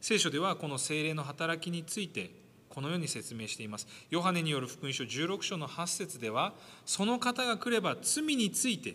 [0.00, 2.30] 聖書ではこの精霊の働きについて
[2.68, 3.88] このように説明しています。
[4.10, 6.54] ヨハネによる福音書16章の8節では
[6.86, 8.94] その方が来れば罪について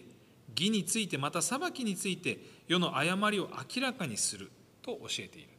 [0.56, 4.52] 義についてまた裁きについて世の誤りを明らかにする
[4.82, 5.50] と教えている。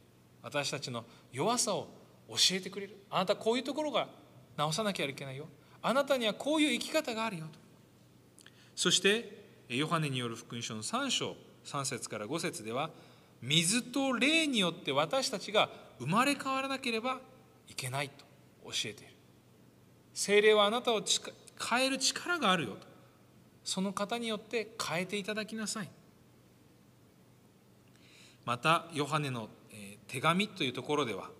[0.41, 1.87] 私たちの弱さを
[2.29, 2.97] 教えてくれる。
[3.09, 4.07] あなたこういうところが
[4.57, 5.47] 直さなきゃいけないよ。
[5.81, 7.59] あなたにはこういう生き方があるよと。
[8.75, 11.35] そしてヨハネによる福音書の3章
[11.65, 12.89] 3節から5節では
[13.41, 15.69] 水と霊によって私たちが
[15.99, 17.19] 生まれ変わらなければ
[17.67, 18.25] いけないと
[18.65, 19.13] 教えている。
[20.13, 21.01] 精霊はあなたを
[21.69, 22.94] 変える力があるよと。
[23.65, 25.89] その方によって変えていただきなさい。
[28.45, 29.49] またヨハネの
[30.07, 31.31] 手紙というところでは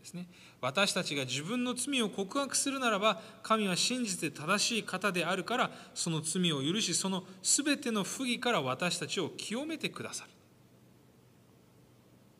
[0.00, 0.26] ですね
[0.62, 10.30] 私たちが自分の罪を告白するならば神は真実で正しい方であるからその罪を許しその全ての不義から私たちを清めてくださる。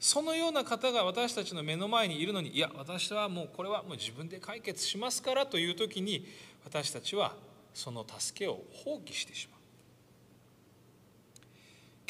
[0.00, 6.26] そのような方が私たちの目の前にいるのにいや私はもうこれはもう自分で解決しますからという時に
[6.64, 7.34] 私たちは
[7.74, 9.60] その助けを放棄してしまう。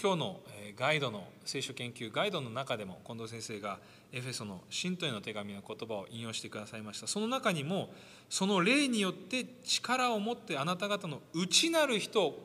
[0.00, 0.40] 今日の
[0.76, 3.78] ガイドの聖書研究ガイドの中でも近藤先生が
[4.12, 7.06] エフェソの信徒への手紙の言葉を引用してくださいました。
[7.06, 7.88] その中にも
[8.28, 12.38] その霊によって力を持ってあなた方の内なる人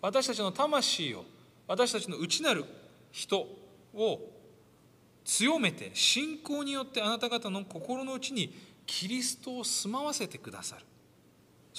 [0.00, 1.24] 私たちの魂を
[1.68, 2.64] 私たちの内なる
[3.12, 3.46] 人
[3.94, 4.20] を
[5.24, 8.52] 強めて信仰によってあなた方の心の内に
[8.86, 10.84] キリストを住まわせてくださる。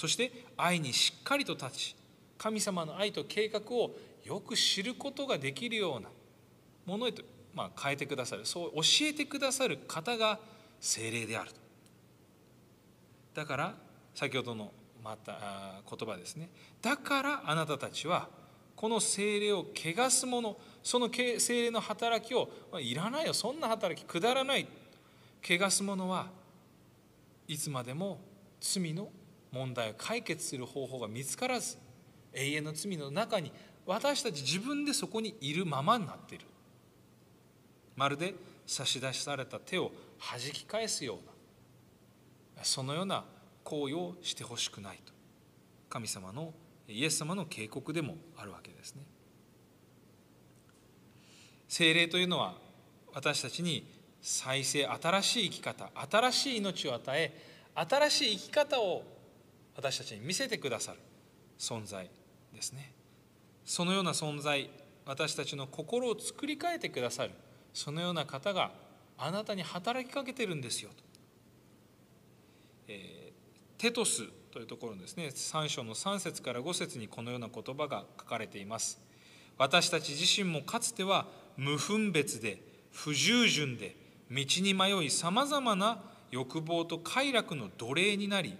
[0.00, 1.96] そして愛にしっかりと立ち
[2.38, 3.90] 神様の愛と計画を
[4.24, 6.08] よく知ることができるような
[6.86, 7.22] ものへと、
[7.54, 8.46] まあ、変えてくださる。
[8.46, 10.38] そう教えてくださる方が
[10.80, 11.56] 精霊であると。
[13.34, 13.74] だから
[14.14, 14.72] 先ほどの
[15.04, 16.48] また言葉ですね。
[16.80, 18.30] だからあなたたちは
[18.76, 22.48] この精霊を汚すものその精霊の働きを
[22.80, 23.34] いらないよ。
[23.34, 24.66] そんな働きくだらない。
[25.44, 26.28] 汚すものは
[27.46, 28.18] いつまでも
[28.62, 29.10] 罪の
[29.52, 31.76] 問題を解決する方法が見つからず
[32.32, 33.52] 永遠の罪の中に
[33.86, 36.44] 私たち自分でそこにいるままになっている。
[37.96, 38.34] まるで
[38.66, 39.90] 差し出された手を
[40.20, 43.24] 弾き返すようなそのような
[43.64, 45.12] 行為をしてほしくないと。
[45.88, 46.54] 神様の
[46.88, 49.02] イエス様の警告でもあるわけですね。
[51.68, 52.54] 精霊というのは
[53.12, 53.86] 私たちに
[54.22, 57.32] 再生新しい生き方新しい命を与え
[57.74, 59.04] 新しい生き方を
[59.76, 60.98] 私たちに見せてくださる
[61.58, 62.10] 存在
[62.54, 62.92] ですね。
[63.64, 64.70] そのような存在
[65.06, 67.30] 私たちの心を作り変えてくださる
[67.72, 68.72] そのような方が
[69.18, 70.96] あなたに働きかけてるんですよと、
[72.88, 79.00] えー、テトスというところですね3章の3節から5節にこのような言葉が書かれています。
[79.58, 82.62] 私たち自身もかつては無分別で
[82.92, 83.94] 不従順で
[84.30, 88.56] 道に迷いさまざまな欲望と快楽の奴隷になり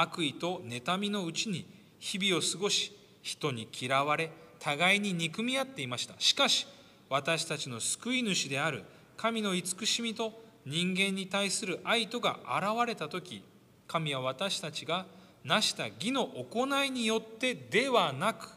[0.00, 1.66] 悪意と妬みのうちに
[1.98, 2.92] 日々を過ごし
[3.22, 6.14] 人に嫌われ互いに憎み合っていました。
[6.18, 6.66] しかし
[7.08, 8.84] 私たちの救い主である
[9.16, 10.32] 神の慈しみと
[10.64, 13.42] 人間に対する愛とが現れた時
[13.86, 15.06] 神は私たちが
[15.44, 18.48] 成した義の行いによってではなく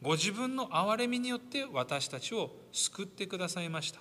[0.00, 4.00] ご自分の憐れみによって私たちを救ってくださいました。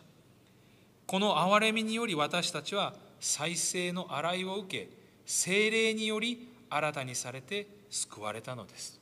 [1.07, 8.99] この憐れみにより私たちは再生の洗いを受け精霊により新たにされて救われたのです。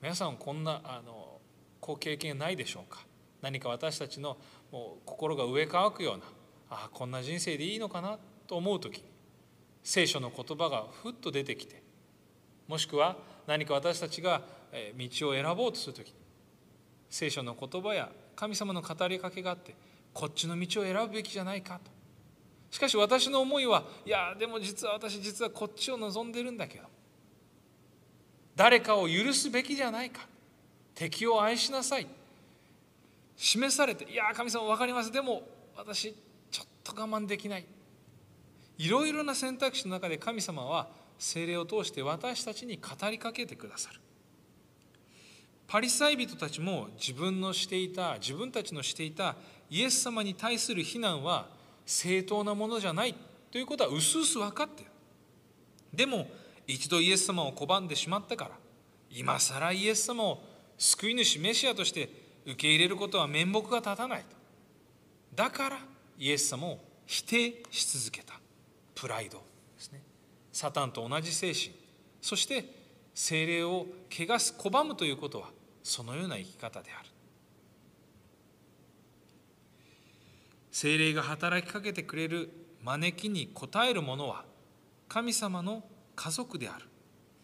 [0.00, 1.40] 皆さんこんなあの
[1.80, 3.04] こう経験ないでしょうか？
[3.42, 4.36] 何か私たちの
[4.70, 6.24] もう心が植え替くような
[6.70, 8.18] ああこんな人生でいいのかな？
[8.46, 9.02] と思う時
[9.82, 11.82] 聖書の言葉がふっと出てきて
[12.66, 13.16] もしくは
[13.46, 14.42] 何か私たちが
[14.96, 16.14] 道を選ぼうとする時
[17.10, 19.74] 聖書の言葉や神様の語りかけがあって
[20.12, 21.97] こっちの道を選ぶべきじゃないかと。
[22.70, 26.84] しかし私の思いはいやでも実は私実はこっちを望んでるんだけど
[28.58, 30.26] 誰かを許すべきじゃないか。
[30.92, 32.08] 敵を愛しなさい。
[33.36, 35.12] 示されていや神様分かります。
[35.12, 35.42] でも
[35.76, 36.12] 私
[36.50, 37.64] ちょっと我慢できない。
[38.78, 40.88] いろいろな選択肢の中で神様は
[41.20, 44.00] 精霊を通して私たちに語りかけてくださる。
[45.68, 49.36] パリサイ人たちも自分のしていた自分たちのしていた
[49.70, 51.46] イエス様に対する非難は
[51.88, 53.14] 正当なものじゃない
[53.50, 54.90] ということはうすうす分かっている。
[55.94, 56.28] でも
[56.66, 58.50] 一度イエス様を拒んでしまったから
[59.10, 60.42] 今更イエス様を
[60.76, 62.10] 救い主メシアとして
[62.44, 64.36] 受け入れることは面目が立たないと。
[65.34, 65.78] だから
[66.18, 68.34] イエス様を否定し続けた。
[68.94, 69.44] プライドで
[69.78, 70.02] すね。
[70.52, 71.74] サタンと同じ精神。
[72.20, 72.64] そして
[73.14, 75.48] 精霊を汚す拒むということは
[75.82, 77.07] そのような生き方である。
[80.80, 82.50] 精霊が働きかけてくれる
[82.84, 84.44] 招きに応える者は
[85.08, 85.82] 神様の
[86.14, 86.84] 家族である。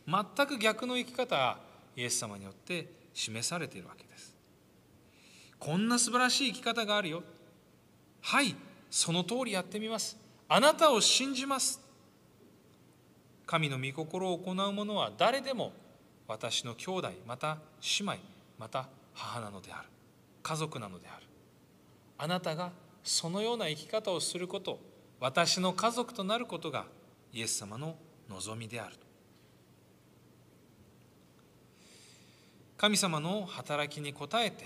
[0.06, 1.58] 全く逆の生き方が
[1.96, 4.36] イエス様によって示されているわけです。
[5.58, 7.24] こんな素晴らしい生き方があるよ。
[8.20, 8.54] はい
[8.88, 10.16] その通りやってみます。
[10.48, 11.80] あなたを信じます。
[13.46, 15.72] 神の御心を行う者は誰でも
[16.28, 17.58] 私の兄弟また
[17.98, 18.16] 姉妹
[18.60, 19.88] また母なのである。
[20.44, 21.26] 家族なのである。
[22.16, 22.70] あなたが
[23.04, 24.80] そのような生き方をすること
[25.20, 26.86] 私の家族となることが
[27.32, 27.96] イエス様の
[28.30, 28.96] 望みである
[32.76, 34.64] 神様の働きに応えて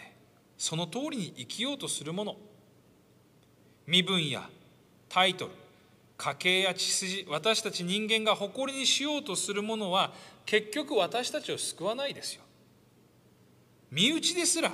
[0.57, 2.37] その通りに生きようとする者
[3.87, 4.49] 身分や
[5.09, 5.51] タイトル
[6.17, 10.13] 家計や血筋私たち人間が誇りにしようとするものは
[10.45, 12.43] 結局私たちを救わないですよ。
[13.91, 14.73] 身内ですら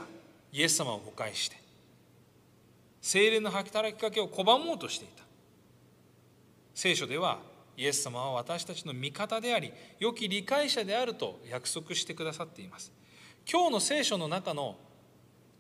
[0.53, 1.64] イエス様を誤解して
[3.05, 5.25] 精霊の働きかけを拒もうとしていた。
[6.75, 7.39] 聖書では
[7.77, 12.91] イエス様は私たちの味方であり良き理解者であると約束してくださっています。
[13.47, 14.77] 今日の聖書の中の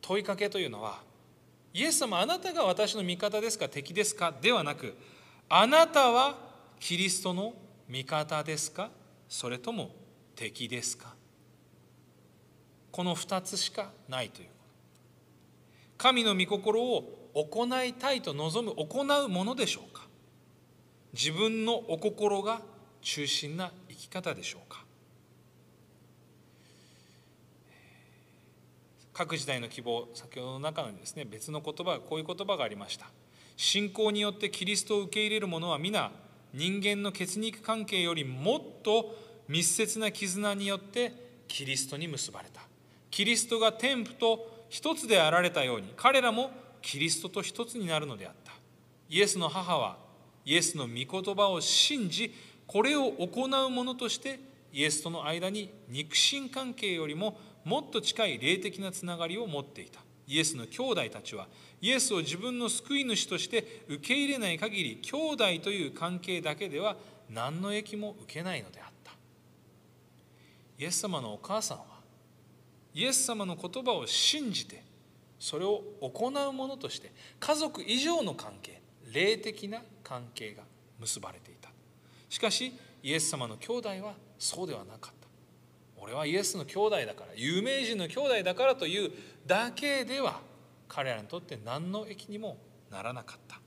[0.00, 1.02] 問いかけというのは
[1.74, 4.96] イエス様あなたが私の味方ですか敵ですかではなく
[5.50, 6.38] あなたは
[6.80, 7.52] キリストの
[7.90, 8.88] 味方ですか
[9.28, 9.90] それとも
[10.34, 11.14] 敵ですか。
[12.90, 14.52] この2つしかないというこ
[15.98, 15.98] と。
[15.98, 20.06] 神の御心を行いたいと望む行うものでしょうか？
[21.12, 22.60] 自分のお心が
[23.02, 24.84] 中心な生き方でしょうか？
[29.12, 33.06] 各時代の希望先ほどの中のですね別の言葉こういう言葉がありました。
[33.56, 36.10] 信仰によってキリストを受け入れる者は皆
[36.52, 39.14] 人間の血肉関係よりもっと
[39.48, 41.12] 密接な絆によって
[41.46, 42.62] キリストに結ばれた。
[43.10, 46.50] キリストが天父と一つであられたように彼らも
[46.84, 48.52] キリストと一つになるのであった。
[49.08, 49.96] イエスの母は
[50.44, 52.34] イエスの御言葉を信じ
[52.66, 54.38] これを行う者として
[54.72, 60.00] イエスとの間に肉親関係よりももっと近い霊的なつながりを持っていた。
[60.26, 61.48] イエスの兄弟たちは
[61.80, 66.96] イエスを自分の救い主として受け入れない限り兄弟という関係だけでは
[67.30, 69.12] 何の益も受けないのであった。
[70.78, 71.84] イエス様のお母さんは
[72.94, 74.83] イエス様の言葉を信じて
[75.38, 78.80] それを行うものとして家族以上の関係
[79.12, 80.62] 霊的な関係が
[80.98, 81.70] 結ばれていた。
[82.28, 82.72] しかし
[83.02, 85.28] イエス様の兄弟はそうではなかった。
[85.96, 89.10] 俺はイエスの兄弟だから有名人の兄弟だからという
[89.46, 90.40] だけでは
[90.88, 92.58] 彼らにとって何の益にも
[92.90, 93.60] ならなかった。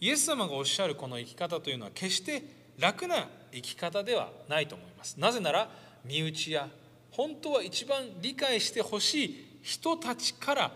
[0.00, 2.42] イエス様がおっしゃるこの生き方というのは決して
[2.78, 5.18] 楽な生き方ではないと思います。
[5.18, 5.68] なぜなら
[6.04, 6.68] 身内や
[7.18, 10.72] 本当は一番理解してほしい人たちから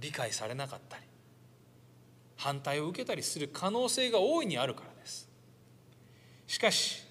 [0.00, 1.04] 理解されなかったり
[2.36, 5.28] 反対を受けたりする可能性が大いにあるからです。
[6.48, 7.04] しかし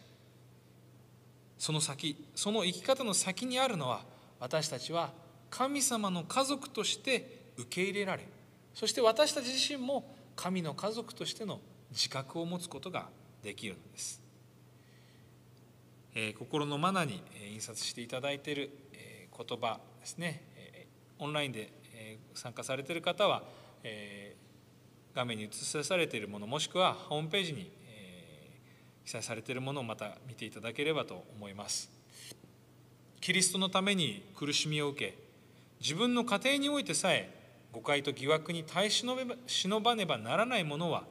[1.58, 4.02] その先その生き方の先にあるのは
[4.42, 5.14] 私たちは
[5.50, 8.28] 神様の家族として受け入れられ
[8.74, 13.08] そして私たち自身も神の家族としての自覚を持つことが
[13.42, 14.21] できるのです、
[16.14, 17.22] え、心のマナに
[17.54, 18.70] 印刷していただいている
[19.38, 20.44] 言葉ですね。
[21.20, 21.72] オンラインで
[22.34, 23.44] 参加されている方は
[23.84, 24.36] え
[25.14, 28.50] 画面に映されているものもしくはホームページにえ
[29.06, 31.92] 記載されているものをまた見ていただければと思います。
[33.20, 35.18] キリストのために苦しみを受け
[35.80, 37.30] 自分の家庭においてさえ
[37.72, 41.04] 誤解と疑惑に耐え忍ばねばならないものは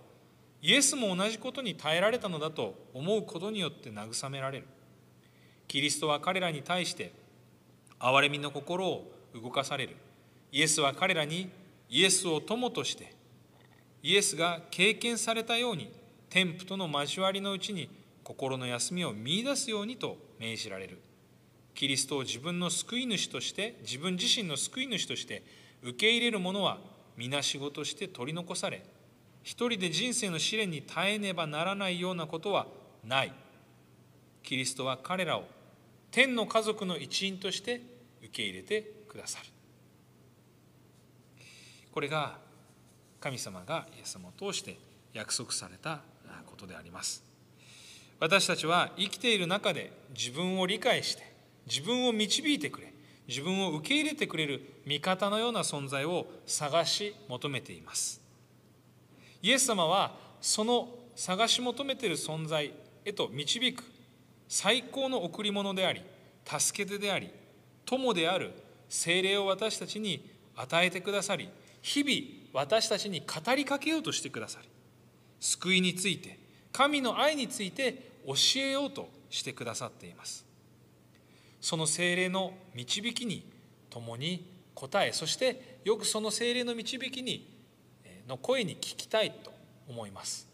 [0.61, 4.67] イエスも同じことに耐えられたのだと思うことによって慰められる。
[5.71, 7.13] キリストは彼らに対して
[8.01, 9.09] 憐れみの心を
[9.41, 9.95] 動かされる。
[10.51, 11.49] イエスは彼らに
[11.89, 13.15] イエスを友として
[14.03, 15.93] イエスが経験されたように
[16.29, 17.89] 天父との交わりのうちに
[18.25, 20.99] 心の休みを見いだすようにと命じられる。
[21.77, 25.45] キリストを自分の救い主として自分自身の救い主として
[25.85, 26.79] 受け入れる者は
[27.17, 28.83] 皆仕事して取り残され
[29.45, 32.67] 一人で人生の試練に耐えねばならないようなことは
[33.05, 33.33] ない。
[34.43, 35.45] キリストは彼らを
[36.11, 37.83] 天の家族の一員として
[38.21, 39.47] 受け入れてくださる。
[41.93, 42.39] これが
[43.21, 44.79] 神様がイエス様を通して
[45.13, 46.01] 約束された
[46.47, 47.23] ことであります。
[48.19, 51.23] 私たちは生きている中で自分を理解して
[51.67, 52.93] 自分を導いてくれ
[53.27, 58.21] 自分を受け入れてくれる味方のような存在を探し求めています。
[59.43, 62.73] イエス様はその探し求めている存在
[63.05, 63.85] へと導く
[64.51, 66.03] 最高の贈り物であり
[66.45, 67.31] 助け手であり
[67.87, 68.53] 友である
[68.89, 71.49] 精霊を私たちに与えてくださり
[71.83, 74.69] 日々私たちに語りかけようとしてくださり
[75.39, 76.37] 救いについて
[76.73, 80.45] 神の愛について教えようとしてくださっています。
[81.61, 83.49] その精霊の導きに
[83.89, 87.49] 共に答えそしてよくその精霊の導きに
[88.29, 89.53] の声に聞きたいと
[89.89, 90.49] 思います。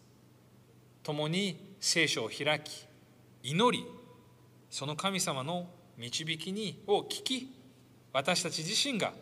[1.01, 2.87] 共に聖書を開き
[3.47, 3.85] 祈り
[4.69, 5.67] その神様の
[5.97, 7.49] 導きにを聞き
[8.11, 9.13] 私たち自身が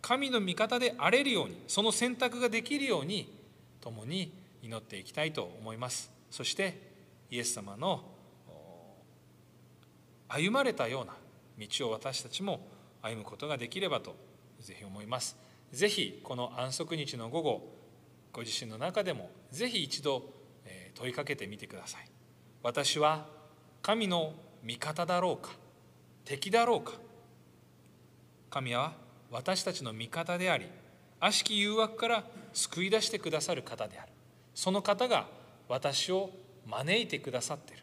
[0.00, 3.36] 神の味方であれるようにその選択ができるように
[3.80, 6.12] 共に祈っていきたいと思います。
[6.30, 6.78] そして
[7.28, 8.04] イエス様の
[10.28, 11.14] 歩まれたような
[11.58, 12.60] 道を私たちも
[13.02, 14.14] 歩むことができればと
[14.60, 15.36] ぜひ思います。
[15.72, 17.68] ぜひこの安息日の午後
[18.32, 20.22] ご自身の中でもぜひ一度
[20.94, 22.08] 問いかけてみてください。
[22.62, 23.41] 私は
[23.82, 25.50] 神の味方だろうか？
[26.24, 26.92] 敵だろうか？
[28.48, 28.92] 神は
[29.30, 30.66] 私たちの味方であり
[31.18, 34.12] 悪しき誘惑から救い出してくださる方である。
[34.54, 35.26] その方が
[35.68, 36.30] 私を
[36.66, 37.82] 招いてくださっている。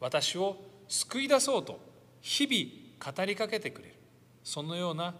[0.00, 0.56] 私を
[0.88, 1.78] 救い出そうと
[2.22, 3.94] 日々語りかけてくれる。
[4.42, 5.14] そのような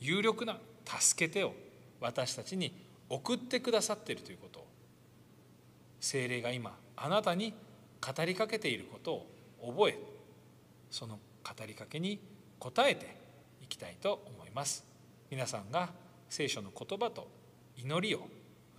[0.00, 1.54] 有力な助け手を
[2.00, 2.74] 私たちに
[3.08, 4.58] 送ってくださっているということ。
[4.58, 4.66] を
[6.00, 7.54] 精霊が今あなたに
[8.04, 9.98] 語りかけていることを覚え
[10.90, 12.20] その語りかけに
[12.60, 13.16] 応えて
[13.62, 14.84] いきたいと思います
[15.30, 15.88] 皆さんが
[16.28, 17.28] 聖書の言葉と
[17.76, 18.28] 祈りを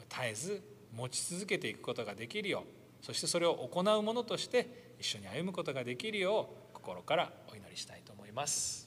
[0.10, 0.62] 絶えず
[0.96, 2.64] 持ち続けていくことができるよ
[3.02, 8.85] うそしてそれを行うものとして一緒に歩むことができるよう心からお祈りしたいと思います。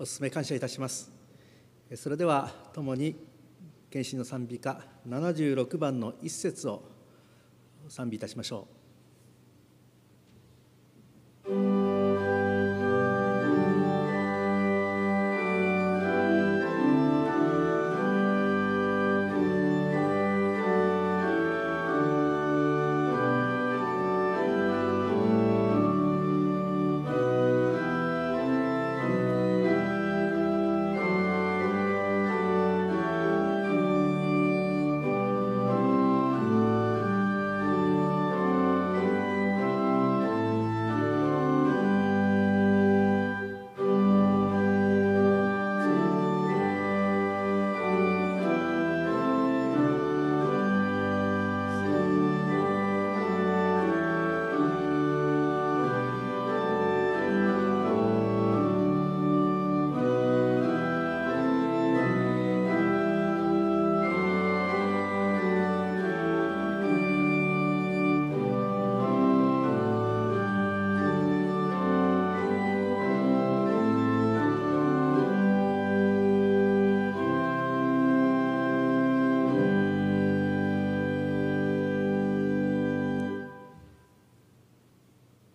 [0.00, 1.10] お勧め感謝いたします。
[1.96, 3.16] それでは共に
[3.90, 6.84] 献身の賛美歌76番の一節を
[7.88, 8.77] 賛美いたしましょう。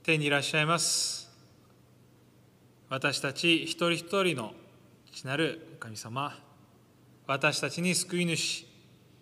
[0.06, 1.32] 天にいらっしゃいます。
[2.90, 4.52] 私たち一人一人の
[5.10, 6.38] 父なる神様。
[7.26, 8.66] 私たちに救い主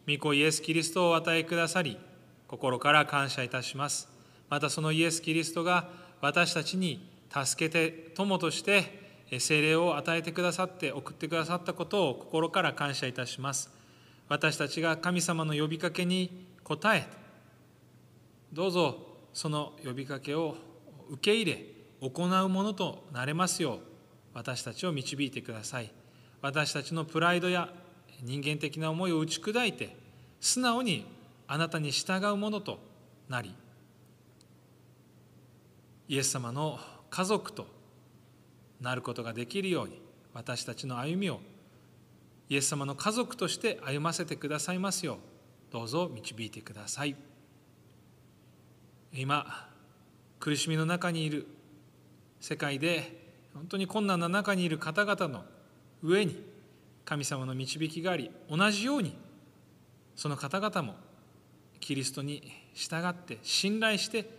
[0.08, 2.00] 御子イエス・キリストをお与えくださり
[2.48, 4.10] 心から感謝いたします。
[4.50, 5.88] またそのイエス・キリストが
[6.20, 13.70] 私たちに助けて友として精霊を与えてくださって送ってくださったことを心から感謝いたします。
[14.30, 17.06] 私たちが神様の呼びかけに応え
[18.52, 18.98] どうぞ
[19.32, 20.56] その呼びかけを
[21.12, 21.66] 受け入れ
[22.02, 23.80] 行うものとなれますよう
[24.34, 25.92] 私たちを導いてください。
[26.42, 27.70] 私たちのプライドや
[28.24, 29.96] 人間的な思いを打ち砕いて
[30.40, 31.06] 素直に
[31.48, 32.80] あなたに従うものと
[33.30, 33.54] なり
[36.08, 37.68] イエス様の家族と
[38.80, 40.02] なることができるように
[40.34, 41.40] 私たちの歩みを
[42.50, 45.18] イエス様の家族として歩ませてくださいますよう
[45.72, 47.16] どうぞ導いてください。
[49.14, 49.71] 今
[50.42, 51.48] 苦しみの中にいる
[52.42, 55.46] 世界で本当に困難な中にいる方々の
[56.04, 56.44] 上に
[57.06, 59.16] 神様の導きがあり同じように
[60.16, 60.96] その方々も
[61.80, 64.30] キリストに従って信頼して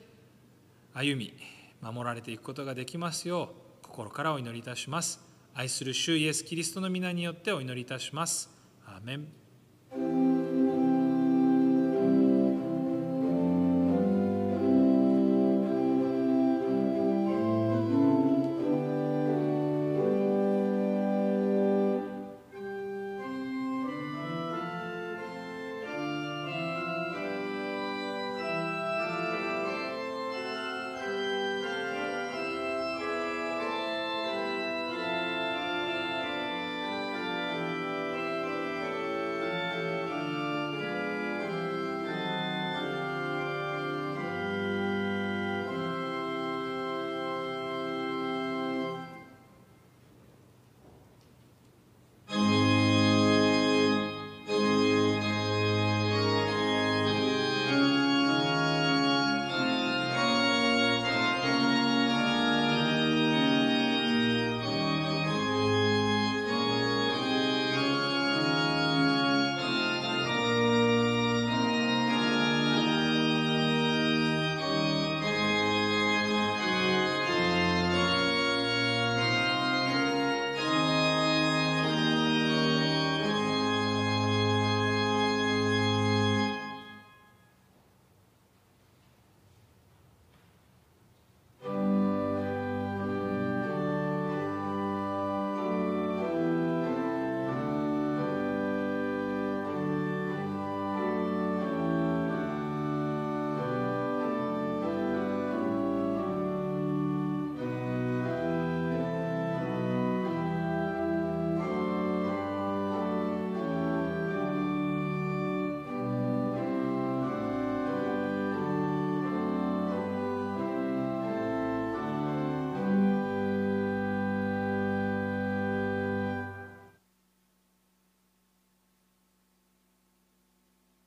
[0.93, 1.33] 歩み
[1.81, 3.51] 守られていくことができますよ
[3.83, 5.21] う心からお祈りいたします。
[5.55, 8.49] 愛する主イエス・キリストの皆によってお祈りいたします。
[8.87, 9.42] アーメン。